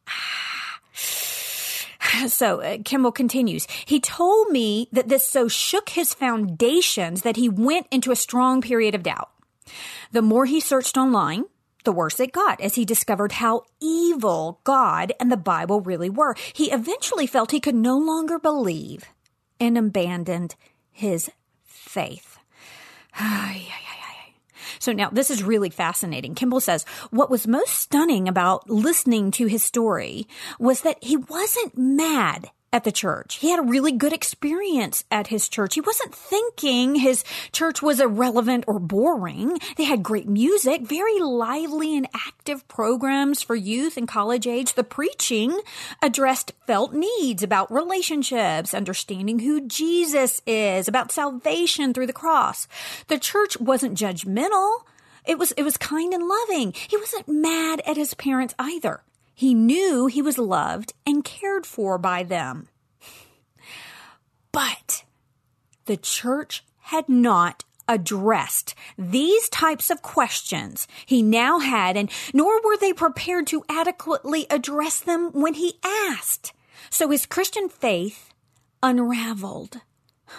Ah. 0.08 1.35
So 2.28 2.60
uh, 2.60 2.78
Kimball 2.84 3.12
continues. 3.12 3.66
He 3.84 4.00
told 4.00 4.50
me 4.50 4.88
that 4.92 5.08
this 5.08 5.28
so 5.28 5.48
shook 5.48 5.90
his 5.90 6.14
foundations 6.14 7.22
that 7.22 7.36
he 7.36 7.48
went 7.48 7.86
into 7.90 8.10
a 8.10 8.16
strong 8.16 8.60
period 8.60 8.94
of 8.94 9.02
doubt. 9.02 9.30
The 10.12 10.22
more 10.22 10.46
he 10.46 10.60
searched 10.60 10.96
online, 10.96 11.44
the 11.84 11.92
worse 11.92 12.18
it 12.20 12.32
got 12.32 12.60
as 12.60 12.74
he 12.74 12.84
discovered 12.84 13.32
how 13.32 13.62
evil 13.80 14.60
God 14.64 15.12
and 15.20 15.30
the 15.30 15.36
Bible 15.36 15.80
really 15.80 16.10
were. 16.10 16.34
He 16.52 16.70
eventually 16.70 17.26
felt 17.26 17.52
he 17.52 17.60
could 17.60 17.74
no 17.74 17.96
longer 17.96 18.38
believe 18.38 19.04
and 19.60 19.78
abandoned 19.78 20.56
his 20.90 21.30
faith. 21.64 22.38
So 24.78 24.92
now 24.92 25.10
this 25.10 25.30
is 25.30 25.42
really 25.42 25.70
fascinating. 25.70 26.34
Kimball 26.34 26.60
says, 26.60 26.84
what 27.10 27.30
was 27.30 27.46
most 27.46 27.74
stunning 27.74 28.28
about 28.28 28.68
listening 28.68 29.30
to 29.32 29.46
his 29.46 29.62
story 29.62 30.26
was 30.58 30.82
that 30.82 31.02
he 31.02 31.16
wasn't 31.16 31.76
mad 31.76 32.50
at 32.72 32.84
the 32.84 32.92
church. 32.92 33.36
He 33.36 33.50
had 33.50 33.60
a 33.60 33.62
really 33.62 33.92
good 33.92 34.12
experience 34.12 35.04
at 35.10 35.28
his 35.28 35.48
church. 35.48 35.74
He 35.74 35.80
wasn't 35.80 36.14
thinking 36.14 36.96
his 36.96 37.24
church 37.52 37.80
was 37.82 38.00
irrelevant 38.00 38.64
or 38.66 38.78
boring. 38.78 39.58
They 39.76 39.84
had 39.84 40.02
great 40.02 40.28
music, 40.28 40.82
very 40.82 41.18
lively 41.20 41.96
and 41.96 42.08
active 42.14 42.66
programs 42.68 43.42
for 43.42 43.54
youth 43.54 43.96
and 43.96 44.08
college 44.08 44.46
age. 44.46 44.74
The 44.74 44.84
preaching 44.84 45.60
addressed 46.02 46.52
felt 46.66 46.92
needs 46.92 47.42
about 47.42 47.72
relationships, 47.72 48.74
understanding 48.74 49.38
who 49.38 49.66
Jesus 49.66 50.42
is, 50.46 50.88
about 50.88 51.12
salvation 51.12 51.94
through 51.94 52.08
the 52.08 52.12
cross. 52.12 52.68
The 53.08 53.18
church 53.18 53.58
wasn't 53.58 53.98
judgmental. 53.98 54.80
It 55.24 55.38
was, 55.38 55.52
it 55.52 55.62
was 55.62 55.76
kind 55.76 56.12
and 56.12 56.28
loving. 56.28 56.72
He 56.88 56.96
wasn't 56.96 57.28
mad 57.28 57.80
at 57.86 57.96
his 57.96 58.14
parents 58.14 58.54
either. 58.58 59.02
He 59.38 59.52
knew 59.52 60.06
he 60.06 60.22
was 60.22 60.38
loved 60.38 60.94
and 61.04 61.22
cared 61.22 61.66
for 61.66 61.98
by 61.98 62.22
them. 62.22 62.68
But 64.50 65.04
the 65.84 65.98
church 65.98 66.64
had 66.78 67.06
not 67.06 67.62
addressed 67.86 68.74
these 68.96 69.50
types 69.50 69.90
of 69.90 70.00
questions 70.00 70.88
he 71.04 71.22
now 71.22 71.58
had, 71.58 71.98
and 71.98 72.10
nor 72.32 72.62
were 72.62 72.78
they 72.78 72.94
prepared 72.94 73.46
to 73.48 73.62
adequately 73.68 74.46
address 74.48 75.00
them 75.00 75.30
when 75.32 75.52
he 75.52 75.74
asked. 75.84 76.54
So 76.88 77.10
his 77.10 77.26
Christian 77.26 77.68
faith 77.68 78.32
unraveled. 78.82 79.82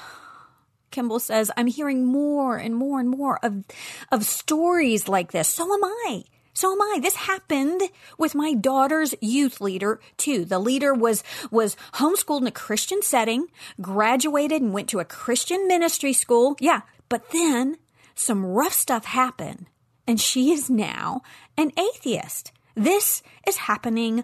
Kimball 0.89 1.19
says, 1.19 1.51
I'm 1.55 1.67
hearing 1.67 2.03
more 2.03 2.57
and 2.57 2.75
more 2.75 2.99
and 2.99 3.11
more 3.11 3.37
of, 3.45 3.63
of 4.11 4.25
stories 4.25 5.07
like 5.07 5.33
this. 5.33 5.49
So 5.49 5.71
am 5.71 5.83
I. 5.83 6.23
So 6.57 6.71
am 6.71 6.81
I. 6.81 6.97
This 6.99 7.17
happened 7.17 7.83
with 8.17 8.33
my 8.33 8.55
daughter's 8.55 9.13
youth 9.21 9.61
leader 9.61 9.99
too. 10.17 10.43
The 10.43 10.57
leader 10.57 10.91
was, 10.91 11.23
was 11.51 11.77
homeschooled 11.93 12.41
in 12.41 12.47
a 12.47 12.51
Christian 12.51 13.03
setting, 13.03 13.45
graduated 13.79 14.63
and 14.63 14.73
went 14.73 14.89
to 14.89 14.99
a 14.99 15.05
Christian 15.05 15.67
ministry 15.67 16.13
school. 16.13 16.55
Yeah. 16.59 16.81
But 17.09 17.29
then 17.29 17.77
some 18.15 18.43
rough 18.43 18.73
stuff 18.73 19.05
happened 19.05 19.67
and 20.07 20.19
she 20.19 20.51
is 20.51 20.67
now 20.67 21.21
an 21.57 21.73
atheist. 21.77 22.51
This 22.73 23.21
is 23.45 23.57
happening 23.57 24.23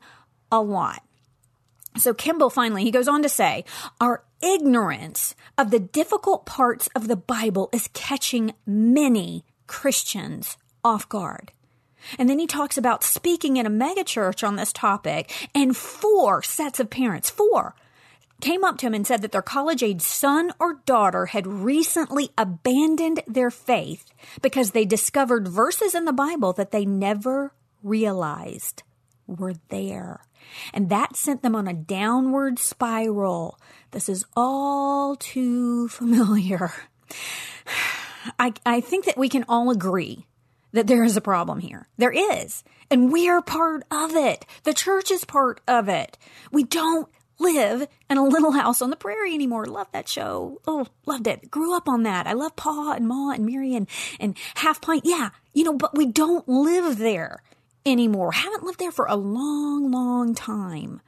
a 0.51 0.59
lot. 0.59 1.03
So 1.97 2.15
Kimball 2.15 2.49
finally, 2.49 2.81
he 2.81 2.89
goes 2.89 3.07
on 3.07 3.21
to 3.21 3.29
say, 3.29 3.63
our 4.01 4.23
ignorance 4.41 5.35
of 5.55 5.69
the 5.69 5.79
difficult 5.79 6.47
parts 6.47 6.89
of 6.95 7.07
the 7.07 7.15
Bible 7.15 7.69
is 7.71 7.89
catching 7.93 8.55
many 8.65 9.45
Christians 9.67 10.57
off 10.83 11.07
guard. 11.07 11.51
And 12.17 12.29
then 12.29 12.39
he 12.39 12.47
talks 12.47 12.77
about 12.77 13.03
speaking 13.03 13.57
in 13.57 13.65
a 13.65 13.69
megachurch 13.69 14.45
on 14.45 14.55
this 14.55 14.73
topic, 14.73 15.31
and 15.53 15.75
four 15.75 16.41
sets 16.43 16.79
of 16.79 16.89
parents, 16.89 17.29
four, 17.29 17.75
came 18.41 18.63
up 18.63 18.77
to 18.77 18.87
him 18.87 18.93
and 18.93 19.07
said 19.07 19.21
that 19.21 19.31
their 19.31 19.41
college 19.41 19.81
age 19.81 20.01
son 20.01 20.51
or 20.59 20.81
daughter 20.85 21.27
had 21.27 21.47
recently 21.47 22.29
abandoned 22.37 23.21
their 23.25 23.49
faith 23.49 24.11
because 24.41 24.71
they 24.71 24.85
discovered 24.85 25.47
verses 25.47 25.95
in 25.95 26.05
the 26.05 26.11
Bible 26.11 26.51
that 26.53 26.71
they 26.71 26.85
never 26.85 27.53
realized 27.81 28.83
were 29.27 29.53
there. 29.69 30.25
And 30.73 30.89
that 30.89 31.15
sent 31.15 31.41
them 31.41 31.55
on 31.55 31.67
a 31.67 31.73
downward 31.73 32.59
spiral. 32.59 33.57
This 33.91 34.09
is 34.09 34.25
all 34.35 35.15
too 35.15 35.87
familiar. 35.87 36.73
I, 38.39 38.53
I 38.65 38.81
think 38.81 39.05
that 39.05 39.17
we 39.17 39.29
can 39.29 39.45
all 39.47 39.69
agree 39.69 40.25
that 40.73 40.87
there 40.87 41.03
is 41.03 41.15
a 41.15 41.21
problem 41.21 41.59
here. 41.59 41.87
There 41.97 42.11
is. 42.11 42.63
And 42.89 43.11
we're 43.11 43.41
part 43.41 43.83
of 43.89 44.15
it. 44.15 44.45
The 44.63 44.73
church 44.73 45.11
is 45.11 45.23
part 45.23 45.61
of 45.67 45.87
it. 45.87 46.17
We 46.51 46.63
don't 46.63 47.07
live 47.39 47.87
in 48.09 48.17
a 48.17 48.25
little 48.25 48.51
house 48.51 48.81
on 48.81 48.89
the 48.89 48.95
prairie 48.95 49.33
anymore. 49.33 49.65
Love 49.65 49.87
that 49.93 50.09
show. 50.09 50.61
Oh, 50.67 50.87
loved 51.05 51.27
it. 51.27 51.49
Grew 51.49 51.75
up 51.75 51.87
on 51.87 52.03
that. 52.03 52.27
I 52.27 52.33
love 52.33 52.55
Pa 52.55 52.93
and 52.93 53.07
Ma 53.07 53.31
and 53.31 53.45
Mary 53.45 53.75
and, 53.75 53.87
and 54.19 54.37
Half 54.55 54.81
Pint. 54.81 55.03
Yeah, 55.05 55.29
you 55.53 55.63
know, 55.63 55.73
but 55.73 55.95
we 55.95 56.05
don't 56.05 56.47
live 56.47 56.97
there 56.97 57.43
anymore. 57.85 58.31
Haven't 58.31 58.63
lived 58.63 58.79
there 58.79 58.91
for 58.91 59.05
a 59.05 59.15
long, 59.15 59.91
long 59.91 60.35
time. 60.35 61.01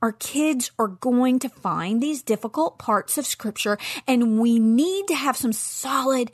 Our 0.00 0.12
kids 0.12 0.70
are 0.78 0.88
going 0.88 1.40
to 1.40 1.48
find 1.48 2.00
these 2.00 2.22
difficult 2.22 2.78
parts 2.78 3.18
of 3.18 3.26
scripture 3.26 3.78
and 4.06 4.38
we 4.38 4.58
need 4.58 5.08
to 5.08 5.14
have 5.14 5.36
some 5.36 5.52
solid 5.52 6.30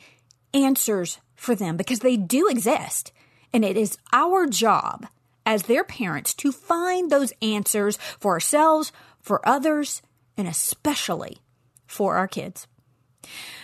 answers 0.53 1.19
for 1.45 1.55
them 1.55 1.77
because 1.77 2.01
they 2.01 2.17
do 2.17 2.49
exist. 2.49 3.13
And 3.53 3.65
it 3.65 3.77
is 3.77 3.99
our 4.13 4.47
job 4.47 5.07
as 5.47 5.65
their 5.65 5.85
parents 5.85 6.35
to 6.35 6.51
find 6.51 7.11
those 7.11 7.33
answers 7.41 7.97
for 8.19 8.33
ourselves, 8.33 8.91
for 9.21 9.47
others, 9.47 10.03
and 10.37 10.49
especially 10.49 11.39
for 11.87 12.17
our 12.17 12.27
kids. 12.27 12.67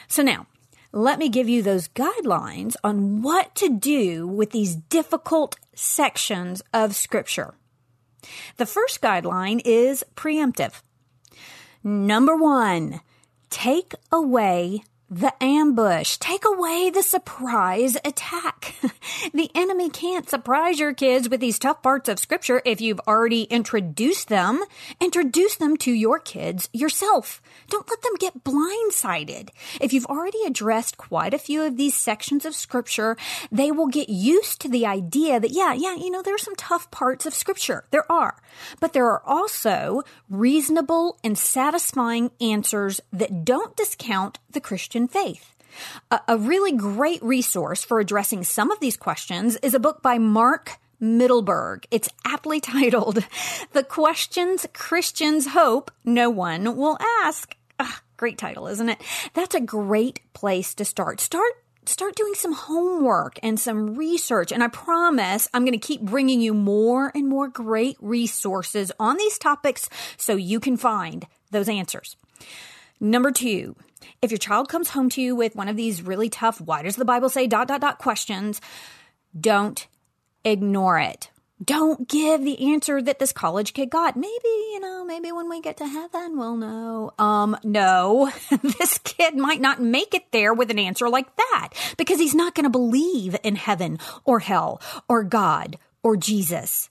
So 0.06 0.22
now, 0.22 0.46
let 0.92 1.18
me 1.18 1.28
give 1.28 1.48
you 1.48 1.62
those 1.62 1.88
guidelines 1.88 2.74
on 2.82 3.22
what 3.22 3.54
to 3.56 3.68
do 3.68 4.26
with 4.26 4.50
these 4.50 4.74
difficult 4.74 5.56
sections 5.74 6.62
of 6.74 6.96
scripture. 6.96 7.54
The 8.56 8.66
first 8.66 9.00
guideline 9.00 9.62
is 9.64 10.04
preemptive. 10.16 10.82
Number 11.82 12.36
one, 12.36 13.00
take 13.48 13.94
away 14.12 14.82
the 15.10 15.32
ambush. 15.42 16.18
Take 16.18 16.44
away 16.44 16.88
the 16.88 17.02
surprise 17.02 17.96
attack. 18.04 18.76
the 19.34 19.50
enemy 19.56 19.90
can't 19.90 20.30
surprise 20.30 20.78
your 20.78 20.94
kids 20.94 21.28
with 21.28 21.40
these 21.40 21.58
tough 21.58 21.82
parts 21.82 22.08
of 22.08 22.20
scripture 22.20 22.62
if 22.64 22.80
you've 22.80 23.00
already 23.08 23.42
introduced 23.42 24.28
them. 24.28 24.62
Introduce 25.00 25.56
them 25.56 25.76
to 25.78 25.90
your 25.90 26.20
kids 26.20 26.68
yourself. 26.72 27.42
Don't 27.68 27.88
let 27.90 28.02
them 28.02 28.14
get 28.20 28.44
blindsided. 28.44 29.48
If 29.80 29.92
you've 29.92 30.06
already 30.06 30.44
addressed 30.46 30.96
quite 30.96 31.34
a 31.34 31.38
few 31.38 31.62
of 31.62 31.76
these 31.76 31.96
sections 31.96 32.44
of 32.44 32.54
scripture, 32.54 33.16
they 33.50 33.72
will 33.72 33.88
get 33.88 34.08
used 34.08 34.60
to 34.60 34.68
the 34.68 34.86
idea 34.86 35.40
that, 35.40 35.50
yeah, 35.50 35.72
yeah, 35.72 35.96
you 35.96 36.10
know, 36.10 36.22
there 36.22 36.36
are 36.36 36.38
some 36.38 36.54
tough 36.54 36.88
parts 36.92 37.26
of 37.26 37.34
scripture. 37.34 37.84
There 37.90 38.10
are. 38.10 38.40
But 38.78 38.92
there 38.92 39.06
are 39.06 39.22
also 39.26 40.02
reasonable 40.28 41.18
and 41.24 41.36
satisfying 41.36 42.30
answers 42.40 43.00
that 43.12 43.44
don't 43.44 43.76
discount 43.76 44.38
the 44.52 44.60
Christian 44.60 45.08
faith. 45.08 45.54
A, 46.10 46.20
a 46.28 46.38
really 46.38 46.72
great 46.72 47.22
resource 47.22 47.84
for 47.84 48.00
addressing 48.00 48.44
some 48.44 48.70
of 48.70 48.80
these 48.80 48.96
questions 48.96 49.56
is 49.56 49.74
a 49.74 49.80
book 49.80 50.02
by 50.02 50.18
Mark 50.18 50.78
Mittelberg. 51.00 51.84
It's 51.90 52.08
aptly 52.24 52.60
titled, 52.60 53.24
The 53.72 53.84
Questions 53.84 54.66
Christians 54.72 55.48
Hope 55.48 55.90
No 56.04 56.30
One 56.30 56.76
Will 56.76 56.98
Ask. 57.24 57.56
Ugh, 57.78 58.00
great 58.16 58.38
title, 58.38 58.66
isn't 58.66 58.88
it? 58.88 59.00
That's 59.34 59.54
a 59.54 59.60
great 59.60 60.20
place 60.32 60.74
to 60.74 60.84
start. 60.84 61.20
Start 61.20 61.52
start 61.86 62.14
doing 62.14 62.34
some 62.34 62.52
homework 62.52 63.38
and 63.42 63.58
some 63.58 63.94
research. 63.96 64.52
And 64.52 64.62
I 64.62 64.68
promise 64.68 65.48
I'm 65.52 65.64
going 65.64 65.78
to 65.78 65.86
keep 65.86 66.02
bringing 66.02 66.40
you 66.40 66.54
more 66.54 67.10
and 67.14 67.26
more 67.26 67.48
great 67.48 67.96
resources 68.00 68.92
on 69.00 69.16
these 69.16 69.38
topics 69.38 69.88
so 70.16 70.36
you 70.36 70.60
can 70.60 70.76
find 70.76 71.26
those 71.50 71.68
answers. 71.68 72.16
Number 73.00 73.32
two, 73.32 73.76
if 74.22 74.30
your 74.30 74.38
child 74.38 74.68
comes 74.68 74.90
home 74.90 75.08
to 75.10 75.22
you 75.22 75.34
with 75.34 75.56
one 75.56 75.68
of 75.68 75.76
these 75.76 76.02
really 76.02 76.28
tough, 76.28 76.60
why 76.60 76.82
does 76.82 76.96
the 76.96 77.04
Bible 77.04 77.28
say 77.28 77.46
dot, 77.46 77.68
dot, 77.68 77.80
dot 77.80 77.98
questions, 77.98 78.60
don't 79.38 79.86
ignore 80.44 80.98
it. 80.98 81.30
Don't 81.62 82.08
give 82.08 82.42
the 82.42 82.72
answer 82.72 83.02
that 83.02 83.18
this 83.18 83.32
college 83.32 83.74
kid 83.74 83.90
got. 83.90 84.16
Maybe, 84.16 84.48
you 84.72 84.80
know, 84.80 85.04
maybe 85.04 85.30
when 85.30 85.50
we 85.50 85.60
get 85.60 85.76
to 85.76 85.86
heaven, 85.86 86.38
we'll 86.38 86.56
know. 86.56 87.12
Um, 87.18 87.54
no, 87.62 88.32
this 88.62 88.96
kid 88.98 89.36
might 89.36 89.60
not 89.60 89.80
make 89.80 90.14
it 90.14 90.32
there 90.32 90.54
with 90.54 90.70
an 90.70 90.78
answer 90.78 91.08
like 91.10 91.36
that 91.36 91.68
because 91.98 92.18
he's 92.18 92.34
not 92.34 92.54
going 92.54 92.64
to 92.64 92.70
believe 92.70 93.36
in 93.42 93.56
heaven 93.56 93.98
or 94.24 94.38
hell 94.38 94.80
or 95.06 95.22
God 95.22 95.76
or 96.02 96.16
Jesus. 96.16 96.88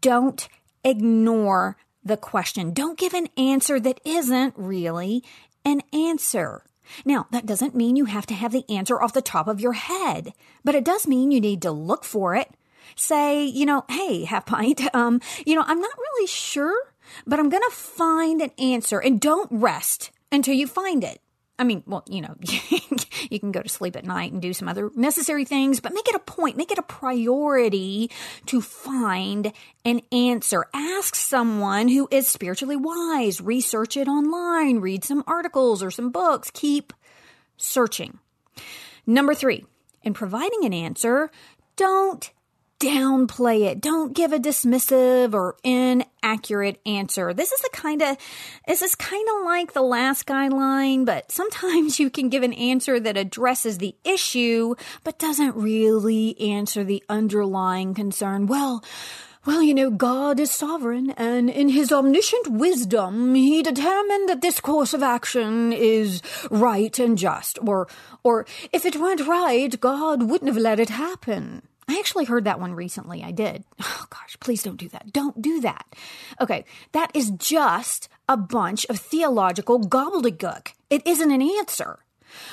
Don't 0.00 0.48
ignore 0.84 1.78
the 2.04 2.18
question. 2.18 2.74
Don't 2.74 2.98
give 2.98 3.14
an 3.14 3.28
answer 3.38 3.80
that 3.80 4.00
isn't 4.04 4.52
really 4.58 5.24
an 5.64 5.82
answer. 5.92 6.64
Now, 7.04 7.26
that 7.30 7.46
doesn't 7.46 7.74
mean 7.74 7.96
you 7.96 8.04
have 8.04 8.26
to 8.26 8.34
have 8.34 8.52
the 8.52 8.68
answer 8.68 9.00
off 9.02 9.14
the 9.14 9.22
top 9.22 9.48
of 9.48 9.60
your 9.60 9.72
head, 9.72 10.34
but 10.62 10.74
it 10.74 10.84
does 10.84 11.06
mean 11.06 11.30
you 11.30 11.40
need 11.40 11.62
to 11.62 11.70
look 11.70 12.04
for 12.04 12.34
it 12.34 12.50
say, 12.96 13.44
you 13.44 13.66
know, 13.66 13.84
hey, 13.88 14.24
half 14.24 14.46
pint, 14.46 14.82
um, 14.94 15.20
you 15.46 15.54
know, 15.54 15.64
I'm 15.66 15.80
not 15.80 15.96
really 15.98 16.26
sure, 16.26 16.76
but 17.26 17.38
I'm 17.38 17.48
going 17.48 17.62
to 17.68 17.74
find 17.74 18.40
an 18.40 18.50
answer 18.58 18.98
and 18.98 19.20
don't 19.20 19.48
rest 19.50 20.10
until 20.30 20.54
you 20.54 20.66
find 20.66 21.04
it. 21.04 21.20
I 21.58 21.64
mean, 21.64 21.84
well, 21.86 22.02
you 22.08 22.20
know, 22.20 22.34
you 23.30 23.38
can 23.38 23.52
go 23.52 23.62
to 23.62 23.68
sleep 23.68 23.94
at 23.96 24.04
night 24.04 24.32
and 24.32 24.42
do 24.42 24.52
some 24.52 24.68
other 24.68 24.90
necessary 24.96 25.44
things, 25.44 25.80
but 25.80 25.94
make 25.94 26.08
it 26.08 26.14
a 26.16 26.20
point, 26.20 26.56
make 26.56 26.72
it 26.72 26.78
a 26.78 26.82
priority 26.82 28.10
to 28.46 28.60
find 28.60 29.52
an 29.84 30.00
answer. 30.10 30.66
Ask 30.74 31.14
someone 31.14 31.88
who 31.88 32.08
is 32.10 32.26
spiritually 32.26 32.76
wise, 32.76 33.40
research 33.40 33.96
it 33.96 34.08
online, 34.08 34.80
read 34.80 35.04
some 35.04 35.22
articles 35.26 35.82
or 35.82 35.92
some 35.92 36.10
books, 36.10 36.50
keep 36.52 36.92
searching. 37.56 38.18
Number 39.06 39.34
three, 39.34 39.64
in 40.02 40.12
providing 40.12 40.64
an 40.64 40.72
answer, 40.72 41.30
don't 41.76 42.30
downplay 42.80 43.62
it. 43.70 43.80
Don't 43.80 44.14
give 44.14 44.32
a 44.32 44.38
dismissive 44.38 45.34
or 45.34 45.56
inaccurate 45.62 46.80
answer. 46.84 47.32
This 47.32 47.52
is 47.52 47.60
the 47.60 47.70
kind 47.72 48.02
of, 48.02 48.16
this 48.66 48.82
is 48.82 48.94
kind 48.94 49.26
of 49.36 49.44
like 49.44 49.72
the 49.72 49.82
last 49.82 50.26
guideline, 50.26 51.04
but 51.04 51.30
sometimes 51.30 51.98
you 52.00 52.10
can 52.10 52.28
give 52.28 52.42
an 52.42 52.52
answer 52.52 53.00
that 53.00 53.16
addresses 53.16 53.78
the 53.78 53.94
issue, 54.04 54.74
but 55.02 55.18
doesn't 55.18 55.56
really 55.56 56.38
answer 56.40 56.84
the 56.84 57.02
underlying 57.08 57.94
concern. 57.94 58.46
Well, 58.46 58.82
well, 59.46 59.62
you 59.62 59.74
know, 59.74 59.90
God 59.90 60.40
is 60.40 60.50
sovereign, 60.50 61.10
and 61.10 61.50
in 61.50 61.68
his 61.68 61.92
omniscient 61.92 62.48
wisdom, 62.48 63.34
he 63.34 63.62
determined 63.62 64.26
that 64.30 64.40
this 64.40 64.58
course 64.58 64.94
of 64.94 65.02
action 65.02 65.70
is 65.70 66.22
right 66.50 66.98
and 66.98 67.18
just. 67.18 67.58
Or, 67.60 67.86
or 68.22 68.46
if 68.72 68.86
it 68.86 68.96
weren't 68.96 69.26
right, 69.26 69.78
God 69.78 70.22
wouldn't 70.22 70.48
have 70.48 70.56
let 70.56 70.80
it 70.80 70.88
happen. 70.88 71.60
I 71.88 71.98
actually 71.98 72.24
heard 72.24 72.44
that 72.44 72.60
one 72.60 72.74
recently. 72.74 73.22
I 73.22 73.30
did. 73.30 73.64
Oh 73.96 74.06
gosh, 74.10 74.36
please 74.38 74.62
don't 74.62 74.76
do 74.76 74.88
that. 74.90 75.12
Don't 75.12 75.40
do 75.40 75.60
that. 75.62 75.86
Okay, 76.40 76.64
that 76.92 77.10
is 77.14 77.30
just 77.30 78.08
a 78.28 78.36
bunch 78.36 78.84
of 78.86 78.98
theological 78.98 79.80
gobbledygook. 79.80 80.72
It 80.90 81.06
isn't 81.06 81.30
an 81.30 81.42
answer. 81.42 82.00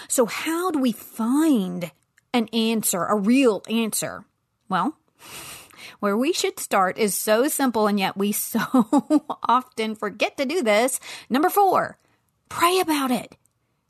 So, 0.08 0.26
how 0.26 0.72
do 0.72 0.80
we 0.80 0.92
find 0.92 1.92
an 2.34 2.48
answer, 2.50 3.04
a 3.06 3.16
real 3.16 3.64
answer? 3.70 4.26
Well, 4.70 4.98
where 6.00 6.18
we 6.18 6.34
should 6.34 6.60
start 6.60 6.98
is 6.98 7.16
so 7.16 7.48
simple, 7.48 7.88
and 7.88 8.00
yet 8.00 8.18
we 8.18 8.32
so 8.32 8.62
often 9.44 9.96
forget 9.96 10.38
to 10.38 10.46
do 10.46 10.64
this. 10.64 11.00
Number 11.30 11.50
four, 11.50 11.98
pray 12.50 12.80
about 12.80 13.12
it. 13.12 13.36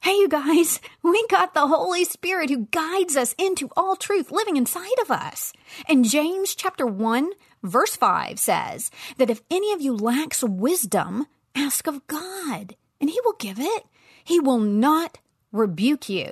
Hey, 0.03 0.13
you 0.13 0.29
guys, 0.29 0.81
we 1.03 1.24
got 1.27 1.53
the 1.53 1.67
Holy 1.67 2.05
Spirit 2.05 2.50
who 2.50 2.65
guides 2.72 3.15
us 3.15 3.36
into 3.38 3.70
all 3.77 3.96
truth 3.96 4.31
living 4.31 4.58
inside 4.58 4.98
of 5.00 5.12
us. 5.12 5.53
And 5.88 6.10
James 6.10 6.55
chapter 6.55 6.88
1, 6.88 7.29
verse 7.62 7.96
5 7.96 8.40
says 8.40 8.90
that 9.18 9.29
if 9.29 9.44
any 9.51 9.72
of 9.74 9.79
you 9.79 9.96
lacks 9.96 10.44
wisdom, 10.44 11.27
ask 11.53 11.85
of 11.85 12.07
God, 12.07 12.75
and 13.00 13.11
he 13.11 13.20
will 13.24 13.35
give 13.37 13.59
it. 13.59 13.85
He 14.24 14.40
will 14.40 14.57
not 14.57 15.20
rebuke 15.51 16.09
you. 16.09 16.31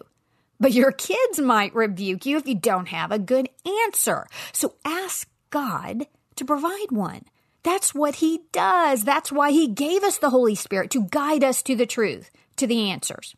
But 0.59 0.73
your 0.73 0.91
kids 0.91 1.39
might 1.39 1.75
rebuke 1.75 2.25
you 2.25 2.37
if 2.37 2.47
you 2.47 2.55
don't 2.55 2.87
have 2.87 3.11
a 3.11 3.19
good 3.19 3.49
answer. 3.85 4.25
So 4.51 4.73
ask 4.83 5.29
God 5.51 6.07
to 6.37 6.43
provide 6.43 6.89
one. 6.89 7.21
That's 7.61 7.93
what 7.93 8.15
he 8.15 8.41
does. 8.51 9.03
That's 9.03 9.31
why 9.31 9.51
he 9.51 9.67
gave 9.67 10.01
us 10.03 10.17
the 10.17 10.31
Holy 10.31 10.55
Spirit 10.55 10.89
to 10.91 11.07
guide 11.11 11.43
us 11.43 11.61
to 11.63 11.75
the 11.75 11.85
truth, 11.85 12.31
to 12.55 12.65
the 12.65 12.89
answers. 12.89 13.35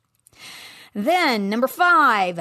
Then, 0.94 1.50
number 1.50 1.68
five, 1.68 2.40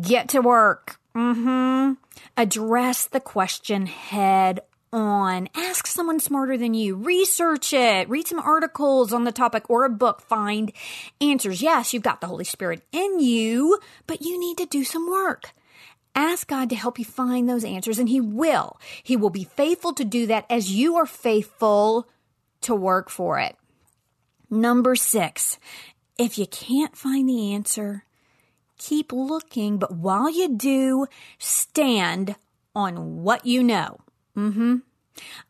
get 0.00 0.28
to 0.30 0.40
work. 0.40 0.98
Mm-hmm. 1.14 1.94
Address 2.36 3.06
the 3.06 3.20
question 3.20 3.86
head 3.86 4.60
on. 4.92 5.48
Ask 5.54 5.86
someone 5.86 6.20
smarter 6.20 6.56
than 6.56 6.74
you. 6.74 6.96
Research 6.96 7.72
it. 7.72 8.08
Read 8.08 8.26
some 8.26 8.38
articles 8.38 9.12
on 9.12 9.24
the 9.24 9.32
topic 9.32 9.68
or 9.68 9.84
a 9.84 9.90
book. 9.90 10.20
Find 10.22 10.72
answers. 11.20 11.62
Yes, 11.62 11.92
you've 11.92 12.02
got 12.02 12.20
the 12.20 12.26
Holy 12.26 12.44
Spirit 12.44 12.82
in 12.92 13.20
you, 13.20 13.78
but 14.06 14.22
you 14.22 14.38
need 14.38 14.58
to 14.58 14.66
do 14.66 14.84
some 14.84 15.08
work. 15.10 15.52
Ask 16.16 16.46
God 16.46 16.70
to 16.70 16.76
help 16.76 16.98
you 16.98 17.04
find 17.04 17.48
those 17.48 17.64
answers, 17.64 17.98
and 17.98 18.08
He 18.08 18.20
will. 18.20 18.78
He 19.02 19.16
will 19.16 19.30
be 19.30 19.44
faithful 19.44 19.92
to 19.94 20.04
do 20.04 20.26
that 20.28 20.46
as 20.48 20.70
you 20.70 20.96
are 20.96 21.06
faithful 21.06 22.08
to 22.62 22.74
work 22.74 23.10
for 23.10 23.40
it. 23.40 23.56
Number 24.48 24.94
six, 24.94 25.58
if 26.18 26.38
you 26.38 26.46
can't 26.46 26.96
find 26.96 27.28
the 27.28 27.52
answer, 27.52 28.04
keep 28.78 29.12
looking, 29.12 29.78
but 29.78 29.94
while 29.94 30.30
you 30.30 30.56
do, 30.56 31.06
stand 31.38 32.36
on 32.74 33.22
what 33.22 33.46
you 33.46 33.62
know. 33.62 33.98
Mm-hmm. 34.36 34.76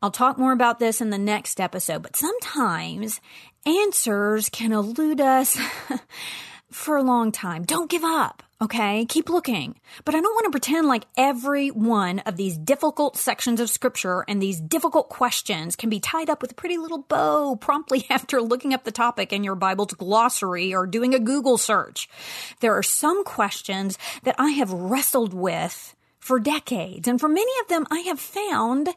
I'll 0.03 0.11
talk 0.11 0.39
more 0.39 0.53
about 0.53 0.79
this 0.79 1.01
in 1.01 1.11
the 1.11 1.19
next 1.19 1.61
episode, 1.61 2.03
but 2.03 2.17
sometimes 2.17 3.21
answers 3.67 4.49
can 4.49 4.73
elude 4.73 5.21
us 5.21 5.59
for 6.71 6.97
a 6.97 7.03
long 7.03 7.33
time. 7.33 7.65
Don't 7.65 7.91
give 7.91 8.05
up. 8.05 8.44
Okay, 8.63 9.05
keep 9.07 9.29
looking. 9.29 9.81
But 10.05 10.15
I 10.15 10.21
don't 10.21 10.35
want 10.35 10.45
to 10.45 10.51
pretend 10.51 10.87
like 10.87 11.07
every 11.17 11.69
one 11.69 12.21
of 12.21 12.37
these 12.37 12.57
difficult 12.57 13.17
sections 13.17 13.59
of 13.59 13.69
scripture 13.69 14.25
and 14.29 14.41
these 14.41 14.61
difficult 14.61 15.09
questions 15.09 15.75
can 15.75 15.91
be 15.91 15.99
tied 15.99 16.31
up 16.31 16.41
with 16.41 16.53
a 16.53 16.55
pretty 16.55 16.79
little 16.79 17.03
bow 17.03 17.57
promptly 17.61 18.07
after 18.09 18.41
looking 18.41 18.73
up 18.73 18.85
the 18.85 18.93
topic 18.93 19.33
in 19.33 19.43
your 19.43 19.57
Bible's 19.57 19.95
glossary 19.95 20.73
or 20.73 20.87
doing 20.87 21.15
a 21.15 21.19
Google 21.19 21.59
search. 21.59 22.09
There 22.61 22.77
are 22.77 22.83
some 22.83 23.25
questions 23.25 23.99
that 24.23 24.37
I 24.39 24.51
have 24.51 24.73
wrestled 24.73 25.35
with 25.35 25.97
for 26.21 26.39
decades, 26.41 27.07
and 27.07 27.21
for 27.21 27.29
many 27.29 27.53
of 27.61 27.69
them 27.69 27.87
I 27.91 27.99
have 28.01 28.19
found 28.19 28.89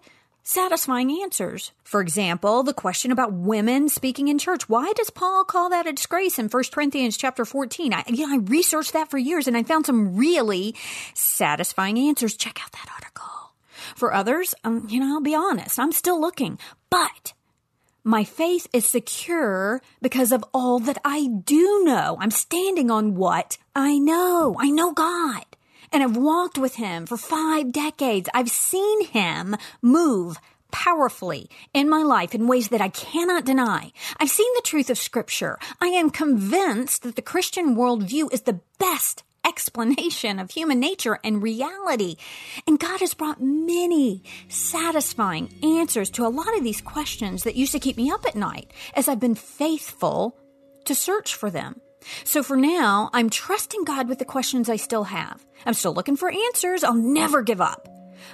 satisfying 0.47 1.11
answers. 1.21 1.73
For 1.83 1.99
example, 1.99 2.63
the 2.63 2.73
question 2.73 3.11
about 3.11 3.33
women 3.33 3.89
speaking 3.89 4.29
in 4.29 4.39
church. 4.39 4.69
Why 4.69 4.93
does 4.95 5.09
Paul 5.09 5.43
call 5.43 5.69
that 5.71 5.87
a 5.87 5.91
disgrace 5.91 6.39
in 6.39 6.47
1 6.47 6.63
Corinthians 6.71 7.17
chapter 7.17 7.43
14? 7.43 7.93
I, 7.93 8.05
you 8.07 8.25
know, 8.25 8.33
I 8.33 8.37
researched 8.37 8.93
that 8.93 9.11
for 9.11 9.17
years 9.17 9.47
and 9.47 9.57
I 9.57 9.63
found 9.63 9.85
some 9.85 10.15
really 10.15 10.73
satisfying 11.13 11.99
answers. 11.99 12.37
Check 12.37 12.61
out 12.63 12.71
that 12.71 12.89
article. 12.93 13.51
For 13.97 14.13
others, 14.13 14.55
um, 14.63 14.87
you 14.89 15.01
know, 15.01 15.15
I'll 15.15 15.21
be 15.21 15.35
honest, 15.35 15.77
I'm 15.79 15.91
still 15.91 16.19
looking, 16.19 16.57
but 16.89 17.33
my 18.05 18.23
faith 18.23 18.67
is 18.71 18.85
secure 18.85 19.81
because 20.01 20.31
of 20.31 20.45
all 20.53 20.79
that 20.79 20.97
I 21.03 21.27
do 21.27 21.83
know. 21.83 22.17
I'm 22.21 22.31
standing 22.31 22.89
on 22.89 23.15
what 23.15 23.57
I 23.75 23.97
know. 23.97 24.55
I 24.57 24.69
know 24.69 24.93
God 24.93 25.43
and 25.91 26.03
I've 26.03 26.17
walked 26.17 26.57
with 26.57 26.75
him 26.75 27.05
for 27.05 27.17
five 27.17 27.71
decades. 27.71 28.29
I've 28.33 28.49
seen 28.49 29.05
him 29.05 29.55
move 29.81 30.37
powerfully 30.71 31.49
in 31.73 31.89
my 31.89 32.03
life 32.03 32.35
in 32.35 32.47
ways 32.47 32.69
that 32.69 32.81
I 32.81 32.89
cannot 32.89 33.45
deny. 33.45 33.91
I've 34.19 34.29
seen 34.29 34.51
the 34.55 34.61
truth 34.63 34.89
of 34.89 34.97
scripture. 34.97 35.57
I 35.81 35.87
am 35.87 36.09
convinced 36.09 37.03
that 37.03 37.15
the 37.15 37.21
Christian 37.21 37.75
worldview 37.75 38.31
is 38.33 38.41
the 38.41 38.59
best 38.77 39.23
explanation 39.45 40.39
of 40.39 40.51
human 40.51 40.79
nature 40.79 41.19
and 41.23 41.41
reality. 41.41 42.17
And 42.67 42.79
God 42.79 42.99
has 42.99 43.13
brought 43.13 43.41
many 43.41 44.23
satisfying 44.49 45.53
answers 45.63 46.09
to 46.11 46.25
a 46.25 46.29
lot 46.29 46.55
of 46.57 46.63
these 46.63 46.81
questions 46.81 47.43
that 47.43 47.55
used 47.55 47.71
to 47.71 47.79
keep 47.79 47.97
me 47.97 48.11
up 48.11 48.25
at 48.25 48.35
night 48.35 48.71
as 48.93 49.07
I've 49.07 49.21
been 49.21 49.35
faithful 49.35 50.37
to 50.85 50.93
search 50.93 51.33
for 51.33 51.49
them. 51.49 51.79
So 52.23 52.43
for 52.43 52.57
now, 52.57 53.09
I'm 53.13 53.29
trusting 53.29 53.83
God 53.83 54.07
with 54.09 54.19
the 54.19 54.25
questions 54.25 54.69
I 54.69 54.75
still 54.75 55.05
have. 55.05 55.45
I'm 55.65 55.73
still 55.73 55.93
looking 55.93 56.17
for 56.17 56.31
answers. 56.31 56.83
I'll 56.83 56.93
never 56.93 57.41
give 57.41 57.61
up. 57.61 57.87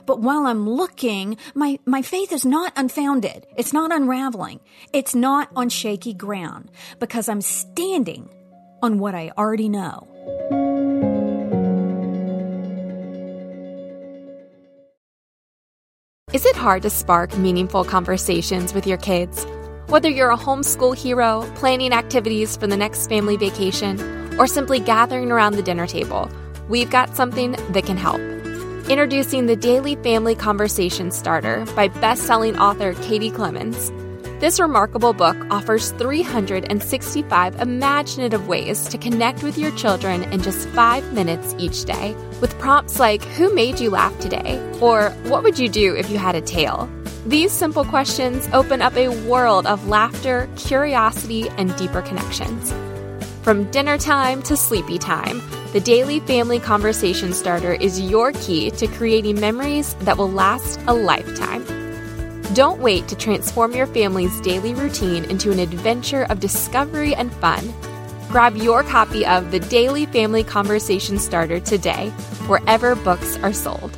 But 0.05 0.19
while 0.19 0.45
I'm 0.45 0.69
looking, 0.69 1.37
my, 1.53 1.79
my 1.85 2.01
faith 2.01 2.31
is 2.31 2.45
not 2.45 2.73
unfounded. 2.75 3.45
It's 3.57 3.73
not 3.73 3.91
unraveling. 3.91 4.59
It's 4.91 5.15
not 5.15 5.49
on 5.55 5.69
shaky 5.69 6.13
ground 6.13 6.71
because 6.99 7.29
I'm 7.29 7.41
standing 7.41 8.29
on 8.81 8.99
what 8.99 9.15
I 9.15 9.31
already 9.37 9.69
know. 9.69 10.07
Is 16.33 16.45
it 16.47 16.55
hard 16.55 16.81
to 16.81 16.89
spark 16.89 17.37
meaningful 17.37 17.83
conversations 17.83 18.73
with 18.73 18.87
your 18.87 18.97
kids? 18.97 19.45
Whether 19.93 20.09
you're 20.09 20.31
a 20.31 20.37
homeschool 20.37 20.97
hero, 20.97 21.47
planning 21.53 21.93
activities 21.93 22.57
for 22.57 22.65
the 22.65 22.75
next 22.75 23.05
family 23.05 23.37
vacation, 23.37 23.99
or 24.39 24.47
simply 24.47 24.79
gathering 24.79 25.31
around 25.31 25.53
the 25.53 25.61
dinner 25.61 25.85
table, 25.85 26.31
we've 26.67 26.89
got 26.89 27.15
something 27.15 27.51
that 27.51 27.85
can 27.85 27.97
help. 27.97 28.19
Introducing 28.89 29.45
the 29.45 29.55
Daily 29.55 29.95
Family 29.97 30.33
Conversation 30.33 31.11
Starter 31.11 31.63
by 31.75 31.89
best-selling 31.89 32.57
author 32.57 32.95
Katie 33.03 33.29
Clemons. 33.29 33.91
This 34.39 34.59
remarkable 34.59 35.13
book 35.13 35.37
offers 35.51 35.91
365 35.91 37.61
imaginative 37.61 38.47
ways 38.47 38.87
to 38.87 38.97
connect 38.97 39.43
with 39.43 39.59
your 39.59 39.69
children 39.75 40.23
in 40.33 40.41
just 40.41 40.67
five 40.69 41.13
minutes 41.13 41.53
each 41.59 41.85
day, 41.85 42.15
with 42.41 42.57
prompts 42.57 42.99
like 42.99 43.21
Who 43.21 43.53
made 43.53 43.79
you 43.79 43.91
laugh 43.91 44.19
today? 44.19 44.59
or 44.81 45.11
What 45.27 45.43
would 45.43 45.59
you 45.59 45.69
do 45.69 45.95
if 45.95 46.09
you 46.09 46.17
had 46.17 46.33
a 46.33 46.41
tail? 46.41 46.89
These 47.25 47.53
simple 47.53 47.85
questions 47.85 48.49
open 48.51 48.81
up 48.81 48.97
a 48.97 49.07
world 49.25 49.65
of 49.65 49.87
laughter, 49.87 50.49
curiosity, 50.57 51.47
and 51.51 51.73
deeper 51.77 52.01
connections. 52.01 52.73
From 53.43 53.71
dinner 53.71 53.97
time 53.97 54.41
to 54.43 54.57
sleepy 54.57 54.97
time, 54.97 55.41
the 55.71 55.79
Daily 55.79 56.19
Family 56.19 56.59
Conversation 56.59 57.31
Starter 57.31 57.75
is 57.75 58.01
your 58.01 58.33
key 58.33 58.71
to 58.71 58.87
creating 58.87 59.39
memories 59.39 59.93
that 60.01 60.17
will 60.17 60.29
last 60.29 60.81
a 60.87 60.93
lifetime. 60.93 61.63
Don't 62.53 62.81
wait 62.81 63.07
to 63.07 63.15
transform 63.15 63.71
your 63.71 63.87
family's 63.87 64.41
daily 64.41 64.73
routine 64.73 65.23
into 65.25 65.49
an 65.49 65.59
adventure 65.59 66.23
of 66.23 66.41
discovery 66.41 67.15
and 67.15 67.31
fun. 67.35 67.73
Grab 68.27 68.57
your 68.57 68.83
copy 68.83 69.25
of 69.25 69.51
the 69.51 69.61
Daily 69.61 70.07
Family 70.07 70.43
Conversation 70.43 71.17
Starter 71.17 71.61
today, 71.61 72.09
wherever 72.47 72.95
books 72.95 73.37
are 73.37 73.53
sold. 73.53 73.97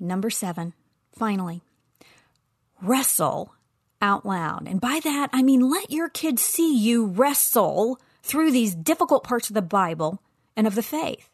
Number 0.00 0.30
seven, 0.30 0.74
finally, 1.12 1.62
wrestle 2.80 3.54
out 4.00 4.24
loud. 4.24 4.66
And 4.68 4.80
by 4.80 5.00
that, 5.02 5.30
I 5.32 5.42
mean 5.42 5.70
let 5.70 5.90
your 5.90 6.08
kids 6.08 6.42
see 6.42 6.76
you 6.76 7.06
wrestle 7.06 8.00
through 8.22 8.52
these 8.52 8.74
difficult 8.74 9.24
parts 9.24 9.48
of 9.50 9.54
the 9.54 9.62
Bible 9.62 10.22
and 10.56 10.66
of 10.66 10.74
the 10.74 10.82
faith. 10.82 11.28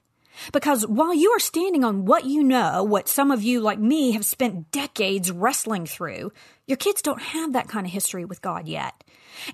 Because 0.53 0.87
while 0.87 1.15
you 1.15 1.31
are 1.31 1.41
standing 1.41 1.85
on 1.85 2.07
what 2.07 2.25
you 2.25 2.43
know, 2.43 2.83
what 2.83 3.09
some 3.09 3.31
of 3.31 3.43
you 3.43 3.61
like 3.61 3.79
me 3.79 4.13
have 4.13 4.25
spent 4.25 4.71
decades 4.73 5.31
wrestling 5.31 5.87
through, 5.87 6.33
your 6.67 6.77
kids 6.77 7.03
don't 7.03 7.23
have 7.23 7.53
that 7.53 7.69
kind 7.69 7.87
of 7.87 7.93
history 7.93 8.25
with 8.25 8.43
God 8.43 8.67
yet. 8.67 9.05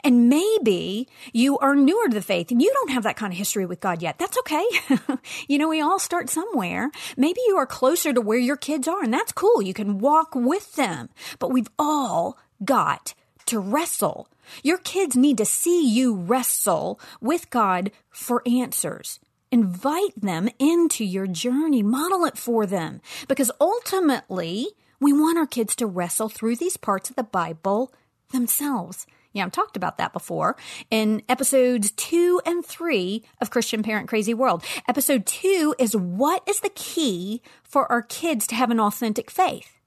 And 0.04 0.28
maybe 0.28 1.08
you 1.32 1.58
are 1.58 1.74
newer 1.74 2.08
to 2.08 2.14
the 2.14 2.22
faith 2.22 2.50
and 2.50 2.60
you 2.60 2.72
don't 2.72 2.90
have 2.90 3.02
that 3.04 3.16
kind 3.16 3.32
of 3.32 3.38
history 3.38 3.66
with 3.66 3.80
God 3.80 4.02
yet. 4.02 4.18
That's 4.18 4.38
okay. 4.38 4.64
you 5.48 5.58
know, 5.58 5.68
we 5.68 5.80
all 5.80 5.98
start 5.98 6.30
somewhere. 6.30 6.90
Maybe 7.16 7.40
you 7.46 7.56
are 7.56 7.66
closer 7.66 8.12
to 8.12 8.20
where 8.20 8.38
your 8.38 8.56
kids 8.56 8.88
are 8.88 9.02
and 9.02 9.12
that's 9.12 9.32
cool. 9.32 9.62
You 9.62 9.74
can 9.74 9.98
walk 9.98 10.34
with 10.34 10.74
them. 10.74 11.08
But 11.38 11.52
we've 11.52 11.70
all 11.78 12.38
got 12.64 13.14
to 13.46 13.58
wrestle. 13.58 14.28
Your 14.62 14.78
kids 14.78 15.16
need 15.16 15.38
to 15.38 15.44
see 15.44 15.86
you 15.86 16.14
wrestle 16.14 17.00
with 17.20 17.50
God 17.50 17.90
for 18.10 18.42
answers. 18.46 19.18
Invite 19.52 20.20
them 20.20 20.48
into 20.58 21.04
your 21.04 21.26
journey. 21.26 21.82
Model 21.82 22.24
it 22.24 22.38
for 22.38 22.66
them. 22.66 23.00
Because 23.26 23.50
ultimately, 23.60 24.68
we 25.00 25.12
want 25.12 25.38
our 25.38 25.46
kids 25.46 25.74
to 25.76 25.86
wrestle 25.86 26.28
through 26.28 26.56
these 26.56 26.76
parts 26.76 27.10
of 27.10 27.16
the 27.16 27.22
Bible 27.24 27.92
themselves. 28.30 29.06
Yeah, 29.32 29.44
I've 29.44 29.52
talked 29.52 29.76
about 29.76 29.98
that 29.98 30.12
before 30.12 30.56
in 30.90 31.22
episodes 31.28 31.92
two 31.92 32.40
and 32.44 32.64
three 32.64 33.24
of 33.40 33.50
Christian 33.50 33.82
Parent 33.82 34.08
Crazy 34.08 34.34
World. 34.34 34.64
Episode 34.88 35.24
two 35.24 35.74
is 35.78 35.96
what 35.96 36.42
is 36.48 36.60
the 36.60 36.70
key 36.70 37.42
for 37.62 37.90
our 37.90 38.02
kids 38.02 38.46
to 38.48 38.56
have 38.56 38.70
an 38.70 38.80
authentic 38.80 39.30
faith? 39.30 39.79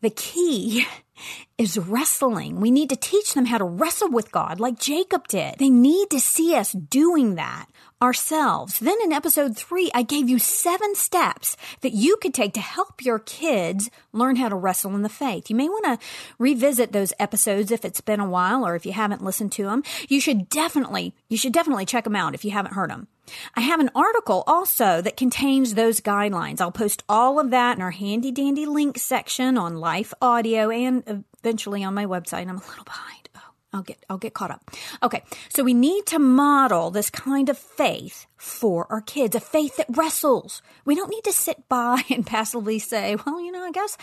The 0.00 0.10
key 0.10 0.86
is 1.58 1.76
wrestling. 1.76 2.60
We 2.60 2.70
need 2.70 2.90
to 2.90 2.96
teach 2.96 3.34
them 3.34 3.46
how 3.46 3.58
to 3.58 3.64
wrestle 3.64 4.10
with 4.10 4.30
God 4.30 4.60
like 4.60 4.78
Jacob 4.78 5.26
did. 5.28 5.56
They 5.58 5.70
need 5.70 6.10
to 6.10 6.20
see 6.20 6.54
us 6.54 6.72
doing 6.72 7.34
that 7.34 7.66
ourselves. 8.00 8.78
Then 8.78 8.96
in 9.02 9.12
episode 9.12 9.56
three, 9.56 9.90
I 9.92 10.02
gave 10.02 10.28
you 10.28 10.38
seven 10.38 10.94
steps 10.94 11.56
that 11.80 11.92
you 11.92 12.16
could 12.16 12.32
take 12.32 12.54
to 12.54 12.60
help 12.60 13.04
your 13.04 13.18
kids 13.18 13.90
learn 14.12 14.36
how 14.36 14.48
to 14.48 14.54
wrestle 14.54 14.94
in 14.94 15.02
the 15.02 15.08
faith. 15.08 15.50
You 15.50 15.56
may 15.56 15.68
want 15.68 15.84
to 16.00 16.06
revisit 16.38 16.92
those 16.92 17.12
episodes 17.18 17.72
if 17.72 17.84
it's 17.84 18.00
been 18.00 18.20
a 18.20 18.28
while 18.28 18.64
or 18.64 18.76
if 18.76 18.86
you 18.86 18.92
haven't 18.92 19.24
listened 19.24 19.52
to 19.52 19.64
them. 19.64 19.82
You 20.08 20.20
should 20.20 20.48
definitely, 20.48 21.14
you 21.28 21.36
should 21.36 21.52
definitely 21.52 21.86
check 21.86 22.04
them 22.04 22.16
out 22.16 22.34
if 22.34 22.44
you 22.44 22.52
haven't 22.52 22.74
heard 22.74 22.90
them. 22.90 23.08
I 23.54 23.60
have 23.60 23.80
an 23.80 23.90
article 23.94 24.44
also 24.46 25.00
that 25.00 25.16
contains 25.16 25.74
those 25.74 26.00
guidelines. 26.00 26.60
I'll 26.60 26.72
post 26.72 27.02
all 27.08 27.38
of 27.38 27.50
that 27.50 27.76
in 27.76 27.82
our 27.82 27.90
handy 27.90 28.30
dandy 28.30 28.66
link 28.66 28.98
section 28.98 29.58
on 29.58 29.78
Life 29.78 30.12
Audio 30.20 30.70
and 30.70 31.24
eventually 31.42 31.84
on 31.84 31.94
my 31.94 32.06
website. 32.06 32.48
I'm 32.48 32.58
a 32.58 32.68
little 32.68 32.84
behind. 32.84 33.28
Oh, 33.36 33.40
I'll 33.72 33.82
get 33.82 34.04
I'll 34.08 34.18
get 34.18 34.34
caught 34.34 34.50
up. 34.50 34.70
Okay. 35.02 35.22
So 35.50 35.62
we 35.62 35.74
need 35.74 36.06
to 36.06 36.18
model 36.18 36.90
this 36.90 37.10
kind 37.10 37.48
of 37.48 37.58
faith 37.58 38.26
for 38.36 38.86
our 38.90 39.00
kids, 39.00 39.34
a 39.34 39.40
faith 39.40 39.76
that 39.76 39.86
wrestles. 39.90 40.62
We 40.84 40.94
don't 40.94 41.10
need 41.10 41.24
to 41.24 41.32
sit 41.32 41.68
by 41.68 42.02
and 42.10 42.26
passively 42.26 42.78
say, 42.78 43.16
"Well, 43.26 43.40
you 43.40 43.52
know, 43.52 43.64
I 43.64 43.72
guess 43.72 43.96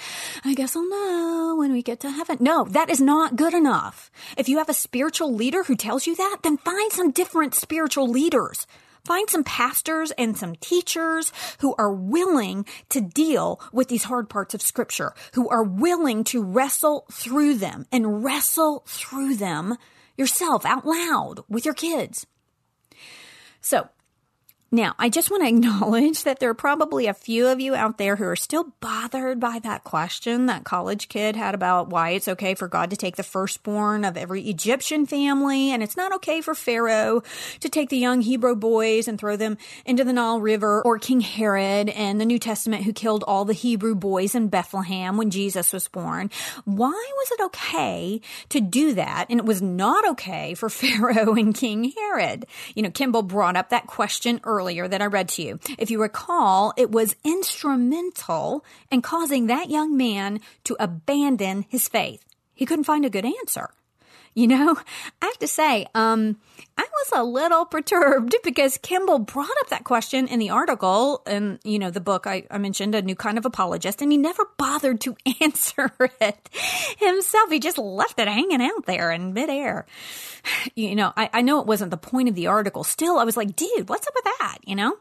I 0.44 0.54
guess 0.54 0.76
I'll 0.76 0.88
know 0.88 1.56
when 1.58 1.72
we 1.72 1.82
get 1.82 2.00
to 2.02 2.12
heaven." 2.12 2.38
No, 2.40 2.66
that 2.66 2.90
is 2.90 3.02
not 3.02 3.36
good 3.36 3.54
enough. 3.54 4.12
If 4.38 4.48
you 4.48 4.60
have 4.60 4.70
a 4.70 4.74
spiritual 4.74 5.34
leader 5.34 5.64
who 5.64 5.76
tells 5.76 6.06
you 6.06 6.16
that, 6.16 6.38
then 6.44 6.58
find 6.58 6.92
some 6.92 7.12
different 7.12 7.56
spiritual 7.56 8.08
leaders 8.08 8.68
Find 9.06 9.30
some 9.30 9.44
pastors 9.44 10.12
and 10.18 10.36
some 10.36 10.56
teachers 10.56 11.32
who 11.60 11.76
are 11.78 11.94
willing 11.94 12.66
to 12.90 13.02
deal 13.02 13.62
with 13.72 13.88
these 13.88 14.06
hard 14.06 14.30
parts 14.30 14.54
of 14.54 14.62
scripture, 14.62 15.14
who 15.34 15.48
are 15.50 15.64
willing 15.64 16.24
to 16.26 16.44
wrestle 16.44 17.06
through 17.12 17.56
them 17.56 17.86
and 17.92 18.24
wrestle 18.24 18.84
through 18.88 19.36
them 19.36 19.78
yourself 20.18 20.66
out 20.66 20.86
loud 20.86 21.42
with 21.48 21.66
your 21.66 21.74
kids. 21.74 22.26
So 23.62 23.90
now, 24.72 24.96
I 24.98 25.10
just 25.10 25.30
want 25.30 25.44
to 25.44 25.50
acknowledge 25.56 26.24
that 26.24 26.40
there 26.40 26.50
are 26.50 26.56
probably 26.56 27.08
a 27.08 27.14
few 27.14 27.48
of 27.48 27.60
you 27.60 27.76
out 27.76 27.98
there 27.98 28.16
who 28.16 28.26
are 28.26 28.36
still 28.36 28.74
bothered 28.80 29.40
by 29.40 29.60
that 29.60 29.84
question 29.84 30.48
that 30.48 30.64
college 30.64 31.08
kid 31.08 31.36
had 31.36 31.54
about 31.54 31.90
why 31.90 32.12
it's 32.12 32.28
okay 32.28 32.56
for 32.56 32.68
God 32.68 32.90
to 32.90 32.98
take 32.98 33.16
the 33.16 33.24
firstborn 33.24 34.04
of 34.04 34.18
every 34.18 34.42
Egyptian 34.50 35.06
family 35.06 35.72
and 35.72 35.84
it's 35.84 35.96
not 35.96 36.14
okay 36.16 36.42
for 36.42 36.56
Pharaoh 36.56 37.22
to 37.60 37.70
take 37.70 37.90
the 37.90 37.98
young 37.98 38.22
Hebrew 38.22 38.56
boys 38.56 39.08
and 39.08 39.20
throw 39.20 39.36
them 39.38 39.58
into 39.86 40.04
the 40.04 40.14
Nile 40.14 40.40
River 40.40 40.82
or 40.84 40.98
King 40.98 41.22
Herod 41.22 41.90
and 41.90 42.20
the 42.20 42.26
New 42.26 42.40
Testament 42.40 42.84
who 42.84 42.94
killed 42.94 43.24
all 43.28 43.46
the 43.46 43.54
Hebrew 43.54 43.96
boys 43.96 44.34
in 44.34 44.48
Bethlehem 44.48 45.16
when 45.16 45.30
Jesus 45.30 45.74
was 45.74 45.88
born. 45.88 46.32
Why 46.66 46.90
was 46.90 47.32
it 47.32 47.46
okay 47.46 48.20
to 48.50 48.60
do 48.60 48.94
that 48.96 49.28
and 49.30 49.40
it 49.40 49.46
was 49.46 49.62
not 49.62 50.08
okay 50.10 50.56
for 50.56 50.70
Pharaoh 50.76 51.36
and 51.36 51.54
King 51.54 51.94
Herod? 51.96 52.48
You 52.74 52.84
know, 52.84 52.92
Kimball 52.92 53.24
brought 53.24 53.56
up 53.56 53.70
that 53.70 53.88
question 53.88 54.42
earlier 54.44 54.55
earlier 54.56 54.88
that 54.88 55.02
I 55.02 55.06
read 55.06 55.30
to 55.30 55.42
you. 55.42 55.60
If 55.78 55.92
you 55.92 56.02
recall, 56.02 56.74
it 56.78 56.92
was 56.92 57.16
instrumental 57.24 58.64
in 58.90 59.02
causing 59.02 59.48
that 59.48 59.70
young 59.70 59.96
man 59.98 60.40
to 60.66 60.76
abandon 60.80 61.66
his 61.70 61.88
faith. 61.88 62.24
He 62.54 62.66
couldn't 62.66 62.86
find 62.86 63.06
a 63.06 63.10
good 63.10 63.26
answer. 63.26 63.70
You 64.36 64.48
know, 64.48 64.76
I 65.22 65.26
have 65.26 65.40
to 65.40 65.48
say, 65.48 65.88
um, 65.96 66.36
I 66.78 66.82
was 66.84 67.12
a 67.16 67.24
little 67.24 67.64
perturbed 67.64 68.36
because 68.44 68.78
Kimball 68.78 69.20
brought 69.20 69.50
up 69.62 69.70
that 69.70 69.86
question 69.86 70.28
in 70.28 70.40
the 70.40 70.50
article 70.50 71.24
and, 71.26 71.58
you 71.64 71.80
know, 71.80 71.90
the 71.90 72.02
book 72.02 72.28
I, 72.28 72.44
I, 72.52 72.58
mentioned, 72.58 72.96
A 72.96 73.02
New 73.02 73.16
Kind 73.16 73.38
of 73.38 73.46
Apologist, 73.46 74.02
and 74.02 74.12
he 74.12 74.18
never 74.18 74.46
bothered 74.58 75.00
to 75.02 75.16
answer 75.42 75.90
it 76.20 76.50
himself. 77.00 77.50
He 77.50 77.62
just 77.62 77.78
left 77.78 78.20
it 78.20 78.28
hanging 78.28 78.62
out 78.62 78.86
there 78.86 79.12
in 79.12 79.34
midair. 79.34 79.86
You 80.76 80.96
know, 80.96 81.14
I, 81.16 81.30
I 81.34 81.42
know 81.42 81.60
it 81.62 81.68
wasn't 81.68 81.92
the 81.92 81.98
point 81.98 82.30
of 82.30 82.36
the 82.36 82.48
article. 82.48 82.84
Still, 82.84 83.18
I 83.18 83.24
was 83.24 83.38
like, 83.38 83.56
dude, 83.56 83.90
what's 83.90 84.08
up 84.08 84.14
with 84.14 84.26
that? 84.26 84.58
You 84.66 84.76
know? 84.76 84.98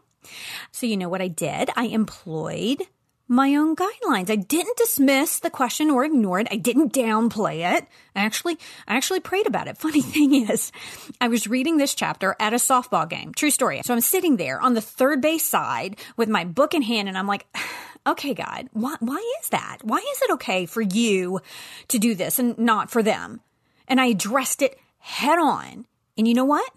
So, 0.73 0.87
you 0.87 0.97
know 0.97 1.09
what 1.09 1.21
I 1.21 1.29
did? 1.29 1.69
I 1.77 1.87
employed 1.87 2.83
my 3.29 3.55
own 3.55 3.75
guidelines. 3.75 4.29
I 4.29 4.37
didn't 4.37 4.77
dismiss 4.77 5.41
the 5.41 5.51
question 5.51 5.91
or 5.91 6.05
ignore 6.05 6.41
it. 6.41 6.49
I 6.51 6.57
didn't 6.57 6.93
downplay 6.93 7.77
it. 7.77 7.87
I 8.15 8.25
actually, 8.25 8.59
I 8.87 8.97
actually 8.97 9.21
prayed 9.21 9.47
about 9.47 9.67
it. 9.67 9.79
Funny 9.85 10.03
thing 10.03 10.49
is, 10.49 10.73
I 11.21 11.29
was 11.29 11.47
reading 11.47 11.79
this 11.79 11.95
chapter 11.95 12.37
at 12.39 12.53
a 12.53 12.57
softball 12.57 13.09
game. 13.09 13.33
True 13.33 13.51
story. 13.51 13.81
So 13.85 13.95
I'm 13.95 14.01
sitting 14.01 14.37
there 14.37 14.61
on 14.61 14.75
the 14.75 14.81
third 14.81 15.21
base 15.21 15.45
side 15.45 15.97
with 16.17 16.29
my 16.29 16.45
book 16.45 16.75
in 16.75 16.83
hand 16.83 17.09
and 17.09 17.17
I'm 17.17 17.27
like, 17.27 17.47
okay, 18.07 18.35
God, 18.35 18.69
why, 18.73 18.97
why 19.01 19.39
is 19.43 19.49
that? 19.49 19.79
Why 19.83 19.99
is 19.99 20.23
it 20.23 20.33
okay 20.33 20.67
for 20.67 20.83
you 20.83 21.41
to 21.89 21.99
do 21.99 22.15
this 22.15 22.39
and 22.39 22.59
not 22.59 22.91
for 22.91 23.03
them? 23.03 23.41
And 23.89 24.01
I 24.01 24.07
addressed 24.07 24.61
it 24.63 24.79
head 24.99 25.39
on. 25.39 25.87
And 26.17 26.29
you 26.29 26.35
know 26.35 26.45
what? 26.45 26.71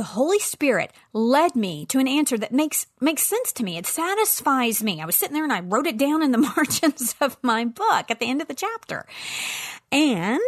The 0.00 0.04
Holy 0.04 0.38
Spirit 0.38 0.94
led 1.12 1.54
me 1.54 1.84
to 1.90 1.98
an 1.98 2.08
answer 2.08 2.38
that 2.38 2.52
makes 2.52 2.86
makes 3.02 3.26
sense 3.26 3.52
to 3.52 3.62
me. 3.62 3.76
It 3.76 3.84
satisfies 3.84 4.82
me. 4.82 5.02
I 5.02 5.04
was 5.04 5.14
sitting 5.14 5.34
there 5.34 5.44
and 5.44 5.52
I 5.52 5.60
wrote 5.60 5.86
it 5.86 5.98
down 5.98 6.22
in 6.22 6.30
the 6.30 6.38
margins 6.56 7.14
of 7.20 7.36
my 7.42 7.66
book 7.66 8.10
at 8.10 8.18
the 8.18 8.24
end 8.24 8.40
of 8.40 8.48
the 8.48 8.54
chapter. 8.54 9.04
And 9.92 10.40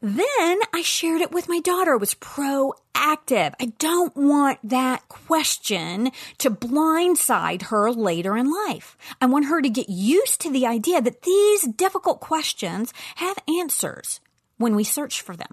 then 0.00 0.58
I 0.72 0.80
shared 0.82 1.20
it 1.20 1.32
with 1.32 1.50
my 1.50 1.60
daughter. 1.60 1.92
It 1.92 2.00
was 2.00 2.14
proactive. 2.14 3.52
I 3.60 3.74
don't 3.78 4.16
want 4.16 4.60
that 4.64 5.06
question 5.10 6.10
to 6.38 6.50
blindside 6.50 7.64
her 7.64 7.92
later 7.92 8.38
in 8.38 8.50
life. 8.50 8.96
I 9.20 9.26
want 9.26 9.48
her 9.48 9.60
to 9.60 9.68
get 9.68 9.90
used 9.90 10.40
to 10.40 10.50
the 10.50 10.66
idea 10.66 11.02
that 11.02 11.24
these 11.24 11.68
difficult 11.68 12.20
questions 12.20 12.94
have 13.16 13.36
answers 13.60 14.20
when 14.56 14.74
we 14.74 14.82
search 14.82 15.20
for 15.20 15.36
them. 15.36 15.52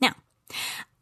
Now, 0.00 0.14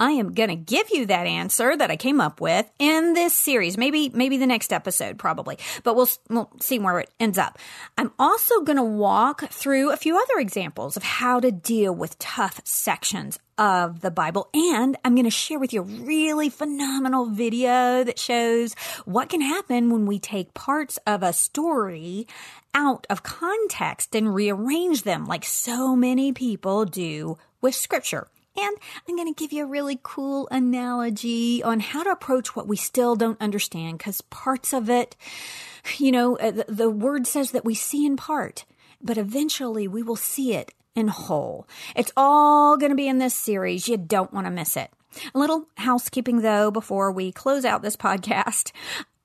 I 0.00 0.12
am 0.12 0.32
going 0.32 0.50
to 0.50 0.56
give 0.56 0.90
you 0.90 1.06
that 1.06 1.26
answer 1.26 1.76
that 1.76 1.90
I 1.90 1.96
came 1.96 2.20
up 2.20 2.40
with 2.40 2.70
in 2.78 3.14
this 3.14 3.34
series. 3.34 3.76
Maybe, 3.76 4.08
maybe 4.08 4.37
the 4.37 4.46
next 4.46 4.72
episode, 4.72 5.18
probably, 5.18 5.58
but 5.82 5.96
we'll, 5.96 6.08
we'll 6.28 6.50
see 6.61 6.78
where 6.78 7.00
it 7.00 7.11
ends 7.18 7.38
up. 7.38 7.58
I'm 7.96 8.12
also 8.18 8.61
going 8.61 8.76
to 8.76 8.84
walk 8.84 9.50
through 9.50 9.90
a 9.90 9.96
few 9.96 10.16
other 10.16 10.38
examples 10.38 10.96
of 10.96 11.02
how 11.02 11.40
to 11.40 11.50
deal 11.50 11.94
with 11.94 12.18
tough 12.18 12.61
sections 12.64 13.38
of 13.58 14.00
the 14.00 14.11
Bible. 14.11 14.48
And 14.54 14.96
I'm 15.04 15.14
going 15.16 15.24
to 15.24 15.30
share 15.30 15.58
with 15.58 15.72
you 15.72 15.80
a 15.80 15.84
really 15.84 16.48
phenomenal 16.48 17.26
video 17.26 18.04
that 18.04 18.18
shows 18.18 18.74
what 19.04 19.28
can 19.28 19.40
happen 19.40 19.90
when 19.90 20.06
we 20.06 20.20
take 20.20 20.54
parts 20.54 20.98
of 21.06 21.24
a 21.24 21.32
story 21.32 22.26
out 22.72 23.06
of 23.11 23.24
context 23.24 24.14
and 24.14 24.32
rearrange 24.32 25.02
them 25.02 25.26
like 25.26 25.44
so 25.44 25.96
many 25.96 26.32
people 26.32 26.84
do 26.84 27.37
with 27.61 27.74
scripture. 27.74 28.28
And 28.59 28.77
I'm 29.09 29.14
going 29.14 29.33
to 29.33 29.38
give 29.38 29.53
you 29.53 29.62
a 29.64 29.68
really 29.68 30.01
cool 30.03 30.49
analogy 30.51 31.62
on 31.62 31.79
how 31.79 32.03
to 32.03 32.11
approach 32.11 32.57
what 32.57 32.66
we 32.66 32.77
still 32.77 33.14
don't 33.14 33.40
understand 33.40 33.99
because 33.99 34.21
parts 34.23 34.73
of 34.73 34.90
it, 34.90 35.14
you 35.99 36.11
know, 36.11 36.37
uh, 36.38 36.51
the, 36.51 36.64
the 36.68 36.90
word 36.90 37.27
says 37.27 37.53
that 37.53 37.64
we 37.64 37.75
see 37.75 38.05
in 38.05 38.16
part, 38.16 38.64
but 39.01 39.16
eventually 39.16 39.87
we 39.87 40.03
will 40.03 40.16
see 40.16 40.55
it 40.55 40.75
in 40.97 41.07
whole. 41.07 41.68
It's 41.94 42.11
all 42.16 42.77
going 42.77 42.90
to 42.90 42.97
be 42.97 43.07
in 43.07 43.18
this 43.18 43.35
series. 43.35 43.88
You 43.88 43.97
don't 43.97 44.33
want 44.33 44.49
to 44.49 44.51
miss 44.51 44.77
it. 44.77 44.90
A 45.35 45.38
little 45.38 45.68
housekeeping 45.77 46.40
though 46.40 46.73
before 46.73 47.12
we 47.12 47.31
close 47.31 47.64
out 47.64 47.83
this 47.83 47.97
podcast. 48.09 48.73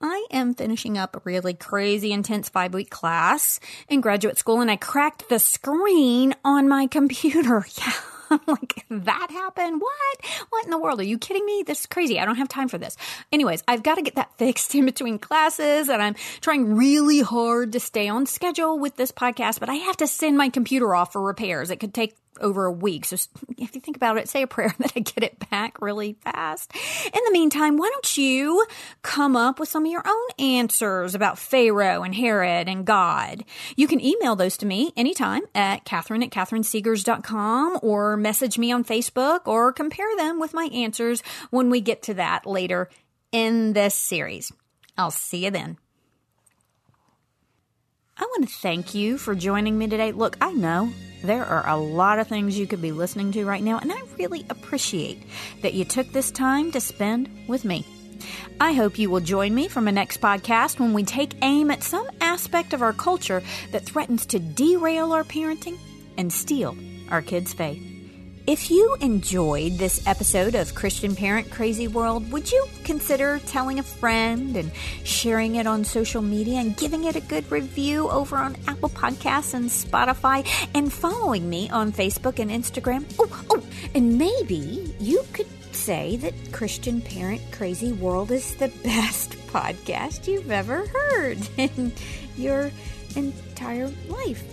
I 0.00 0.26
am 0.30 0.54
finishing 0.54 0.96
up 0.96 1.16
a 1.16 1.22
really 1.24 1.54
crazy 1.54 2.12
intense 2.12 2.48
five 2.48 2.72
week 2.72 2.90
class 2.90 3.58
in 3.88 4.00
graduate 4.00 4.38
school 4.38 4.60
and 4.60 4.70
I 4.70 4.76
cracked 4.76 5.28
the 5.28 5.38
screen 5.40 6.34
on 6.44 6.68
my 6.68 6.86
computer. 6.86 7.66
Yeah. 7.78 7.92
Like, 8.46 8.84
that 8.90 9.30
happened? 9.30 9.80
What? 9.80 10.46
What 10.50 10.64
in 10.64 10.70
the 10.70 10.78
world? 10.78 11.00
Are 11.00 11.04
you 11.04 11.18
kidding 11.18 11.44
me? 11.44 11.64
This 11.66 11.80
is 11.80 11.86
crazy. 11.86 12.20
I 12.20 12.24
don't 12.24 12.36
have 12.36 12.48
time 12.48 12.68
for 12.68 12.78
this. 12.78 12.96
Anyways, 13.32 13.62
I've 13.66 13.82
got 13.82 13.96
to 13.96 14.02
get 14.02 14.16
that 14.16 14.32
fixed 14.38 14.74
in 14.74 14.84
between 14.84 15.18
classes 15.18 15.88
and 15.88 16.02
I'm 16.02 16.14
trying 16.40 16.76
really 16.76 17.20
hard 17.20 17.72
to 17.72 17.80
stay 17.80 18.08
on 18.08 18.26
schedule 18.26 18.78
with 18.78 18.96
this 18.96 19.12
podcast, 19.12 19.60
but 19.60 19.68
I 19.68 19.74
have 19.74 19.96
to 19.98 20.06
send 20.06 20.36
my 20.36 20.48
computer 20.48 20.94
off 20.94 21.12
for 21.12 21.22
repairs. 21.22 21.70
It 21.70 21.80
could 21.80 21.94
take 21.94 22.14
over 22.40 22.64
a 22.64 22.72
week. 22.72 23.04
So 23.04 23.16
if 23.56 23.74
you 23.74 23.80
think 23.80 23.96
about 23.96 24.16
it, 24.16 24.28
say 24.28 24.42
a 24.42 24.46
prayer 24.46 24.74
that 24.78 24.92
I 24.96 25.00
get 25.00 25.22
it 25.22 25.50
back 25.50 25.80
really 25.80 26.14
fast. 26.20 26.72
In 27.06 27.20
the 27.24 27.32
meantime, 27.32 27.76
why 27.76 27.90
don't 27.92 28.16
you 28.16 28.64
come 29.02 29.36
up 29.36 29.58
with 29.58 29.68
some 29.68 29.84
of 29.84 29.92
your 29.92 30.06
own 30.06 30.28
answers 30.38 31.14
about 31.14 31.38
Pharaoh 31.38 32.02
and 32.02 32.14
Herod 32.14 32.68
and 32.68 32.84
God? 32.84 33.44
You 33.76 33.86
can 33.86 34.00
email 34.00 34.36
those 34.36 34.56
to 34.58 34.66
me 34.66 34.92
anytime 34.96 35.42
at 35.54 35.84
Catherine 35.84 36.22
at 36.22 36.30
CatherineSegars.com 36.30 37.80
or 37.82 38.16
message 38.16 38.58
me 38.58 38.72
on 38.72 38.84
Facebook 38.84 39.46
or 39.46 39.72
compare 39.72 40.16
them 40.16 40.40
with 40.40 40.54
my 40.54 40.64
answers 40.66 41.22
when 41.50 41.70
we 41.70 41.80
get 41.80 42.02
to 42.04 42.14
that 42.14 42.46
later 42.46 42.88
in 43.32 43.72
this 43.72 43.94
series. 43.94 44.52
I'll 44.96 45.10
see 45.10 45.44
you 45.44 45.50
then. 45.50 45.78
I 48.16 48.22
want 48.22 48.48
to 48.48 48.54
thank 48.54 48.94
you 48.94 49.18
for 49.18 49.34
joining 49.34 49.76
me 49.76 49.88
today. 49.88 50.12
Look, 50.12 50.36
I 50.40 50.52
know 50.52 50.92
there 51.24 51.44
are 51.44 51.68
a 51.68 51.76
lot 51.76 52.20
of 52.20 52.28
things 52.28 52.56
you 52.56 52.66
could 52.66 52.80
be 52.80 52.92
listening 52.92 53.32
to 53.32 53.44
right 53.44 53.62
now, 53.62 53.78
and 53.78 53.90
I 53.92 54.00
really 54.16 54.46
appreciate 54.50 55.20
that 55.62 55.74
you 55.74 55.84
took 55.84 56.06
this 56.12 56.30
time 56.30 56.70
to 56.72 56.80
spend 56.80 57.28
with 57.48 57.64
me. 57.64 57.84
I 58.60 58.72
hope 58.72 59.00
you 59.00 59.10
will 59.10 59.18
join 59.18 59.52
me 59.52 59.66
for 59.66 59.80
my 59.80 59.90
next 59.90 60.20
podcast 60.20 60.78
when 60.78 60.92
we 60.92 61.02
take 61.02 61.34
aim 61.42 61.72
at 61.72 61.82
some 61.82 62.08
aspect 62.20 62.72
of 62.72 62.82
our 62.82 62.92
culture 62.92 63.42
that 63.72 63.84
threatens 63.84 64.26
to 64.26 64.38
derail 64.38 65.12
our 65.12 65.24
parenting 65.24 65.76
and 66.16 66.32
steal 66.32 66.76
our 67.10 67.20
kids' 67.20 67.52
faith. 67.52 67.93
If 68.46 68.70
you 68.70 68.94
enjoyed 69.00 69.78
this 69.78 70.06
episode 70.06 70.54
of 70.54 70.74
Christian 70.74 71.16
Parent 71.16 71.50
Crazy 71.50 71.88
World, 71.88 72.30
would 72.30 72.52
you 72.52 72.66
consider 72.84 73.38
telling 73.46 73.78
a 73.78 73.82
friend 73.82 74.54
and 74.54 74.70
sharing 75.02 75.54
it 75.54 75.66
on 75.66 75.82
social 75.82 76.20
media 76.20 76.60
and 76.60 76.76
giving 76.76 77.04
it 77.04 77.16
a 77.16 77.22
good 77.22 77.50
review 77.50 78.10
over 78.10 78.36
on 78.36 78.54
Apple 78.68 78.90
Podcasts 78.90 79.54
and 79.54 79.70
Spotify 79.70 80.46
and 80.74 80.92
following 80.92 81.48
me 81.48 81.70
on 81.70 81.90
Facebook 81.90 82.38
and 82.38 82.50
Instagram? 82.50 83.06
Oh, 83.18 83.44
oh, 83.48 83.62
and 83.94 84.18
maybe 84.18 84.94
you 85.00 85.24
could 85.32 85.48
say 85.74 86.18
that 86.18 86.34
Christian 86.52 87.00
Parent 87.00 87.40
Crazy 87.50 87.94
World 87.94 88.30
is 88.30 88.56
the 88.56 88.68
best 88.84 89.30
podcast 89.46 90.28
you've 90.28 90.50
ever 90.50 90.86
heard 90.86 91.38
in 91.56 91.94
your 92.36 92.70
entire 93.16 93.90
life. 94.06 94.44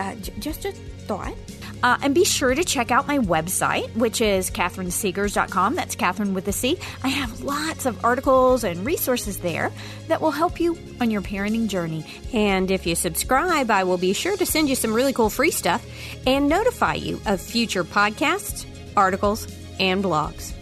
Uh, 0.00 0.16
just 0.40 0.64
a 0.64 0.72
thought. 0.72 1.36
Uh, 1.82 1.98
and 2.02 2.14
be 2.14 2.24
sure 2.24 2.54
to 2.54 2.64
check 2.64 2.90
out 2.90 3.08
my 3.08 3.18
website, 3.18 3.94
which 3.96 4.20
is 4.20 4.50
catherinesegars.com. 4.50 5.74
That's 5.74 5.94
Catherine 5.96 6.34
with 6.34 6.46
a 6.48 6.52
C. 6.52 6.78
I 7.02 7.08
have 7.08 7.42
lots 7.42 7.86
of 7.86 8.04
articles 8.04 8.64
and 8.64 8.86
resources 8.86 9.38
there 9.38 9.72
that 10.08 10.20
will 10.20 10.30
help 10.30 10.60
you 10.60 10.78
on 11.00 11.10
your 11.10 11.22
parenting 11.22 11.68
journey. 11.68 12.04
And 12.32 12.70
if 12.70 12.86
you 12.86 12.94
subscribe, 12.94 13.70
I 13.70 13.84
will 13.84 13.98
be 13.98 14.12
sure 14.12 14.36
to 14.36 14.46
send 14.46 14.68
you 14.68 14.76
some 14.76 14.92
really 14.92 15.12
cool 15.12 15.30
free 15.30 15.50
stuff 15.50 15.84
and 16.26 16.48
notify 16.48 16.94
you 16.94 17.20
of 17.26 17.40
future 17.40 17.84
podcasts, 17.84 18.66
articles, 18.96 19.46
and 19.80 20.04
blogs. 20.04 20.52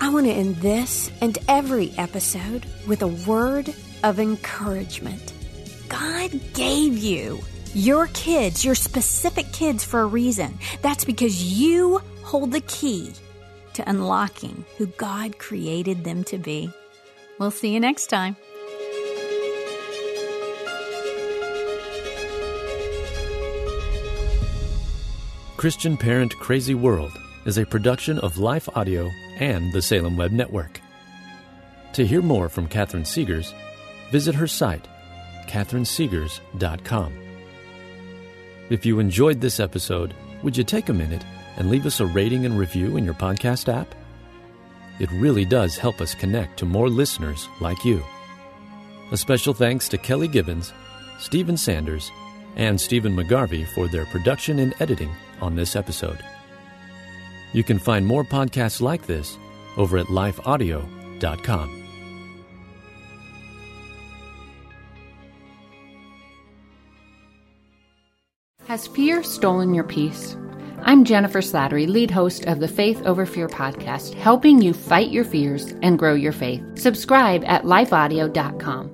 I 0.00 0.08
want 0.08 0.26
to 0.26 0.32
end 0.32 0.56
this 0.56 1.10
and 1.20 1.36
every 1.46 1.92
episode 1.98 2.64
with 2.86 3.02
a 3.02 3.08
word 3.08 3.74
of 4.02 4.18
encouragement. 4.18 5.34
God 5.90 6.30
gave 6.54 6.96
you 6.96 7.40
your 7.74 8.08
kids, 8.08 8.64
your 8.64 8.74
specific 8.74 9.50
kids, 9.52 9.84
for 9.84 10.00
a 10.00 10.06
reason. 10.06 10.58
That's 10.82 11.04
because 11.04 11.60
you 11.60 12.00
hold 12.22 12.52
the 12.52 12.60
key 12.62 13.12
to 13.74 13.88
unlocking 13.88 14.64
who 14.76 14.86
God 14.86 15.38
created 15.38 16.04
them 16.04 16.24
to 16.24 16.38
be. 16.38 16.70
We'll 17.38 17.50
see 17.50 17.72
you 17.72 17.80
next 17.80 18.08
time. 18.08 18.36
Christian 25.56 25.96
Parent 25.96 26.34
Crazy 26.36 26.74
World 26.74 27.12
is 27.44 27.58
a 27.58 27.66
production 27.66 28.18
of 28.20 28.38
Life 28.38 28.66
Audio 28.74 29.10
and 29.38 29.70
the 29.72 29.82
Salem 29.82 30.16
Web 30.16 30.30
Network. 30.30 30.80
To 31.94 32.06
hear 32.06 32.22
more 32.22 32.48
from 32.48 32.66
Catherine 32.66 33.02
Segars, 33.02 33.52
visit 34.10 34.34
her 34.34 34.46
site, 34.46 34.88
catherinesegars.com. 35.48 37.29
If 38.70 38.86
you 38.86 39.00
enjoyed 39.00 39.40
this 39.40 39.58
episode, 39.58 40.14
would 40.44 40.56
you 40.56 40.62
take 40.62 40.88
a 40.88 40.94
minute 40.94 41.24
and 41.56 41.68
leave 41.68 41.86
us 41.86 41.98
a 41.98 42.06
rating 42.06 42.46
and 42.46 42.56
review 42.56 42.96
in 42.96 43.04
your 43.04 43.14
podcast 43.14 43.72
app? 43.72 43.96
It 45.00 45.10
really 45.10 45.44
does 45.44 45.76
help 45.76 46.00
us 46.00 46.14
connect 46.14 46.56
to 46.60 46.66
more 46.66 46.88
listeners 46.88 47.48
like 47.60 47.84
you. 47.84 48.00
A 49.10 49.16
special 49.16 49.52
thanks 49.52 49.88
to 49.88 49.98
Kelly 49.98 50.28
Gibbons, 50.28 50.72
Stephen 51.18 51.56
Sanders, 51.56 52.12
and 52.54 52.80
Stephen 52.80 53.16
McGarvey 53.16 53.66
for 53.74 53.88
their 53.88 54.06
production 54.06 54.60
and 54.60 54.72
editing 54.78 55.10
on 55.40 55.56
this 55.56 55.74
episode. 55.74 56.22
You 57.52 57.64
can 57.64 57.80
find 57.80 58.06
more 58.06 58.22
podcasts 58.22 58.80
like 58.80 59.04
this 59.04 59.36
over 59.76 59.98
at 59.98 60.06
lifeaudio.com. 60.06 61.79
Has 68.70 68.86
fear 68.86 69.24
stolen 69.24 69.74
your 69.74 69.82
peace? 69.82 70.36
I'm 70.82 71.04
Jennifer 71.04 71.40
Slattery, 71.40 71.88
lead 71.88 72.08
host 72.08 72.46
of 72.46 72.60
the 72.60 72.68
Faith 72.68 73.04
Over 73.04 73.26
Fear 73.26 73.48
podcast, 73.48 74.14
helping 74.14 74.62
you 74.62 74.72
fight 74.72 75.10
your 75.10 75.24
fears 75.24 75.74
and 75.82 75.98
grow 75.98 76.14
your 76.14 76.30
faith. 76.30 76.62
Subscribe 76.76 77.42
at 77.46 77.64
lifeaudio.com. 77.64 78.92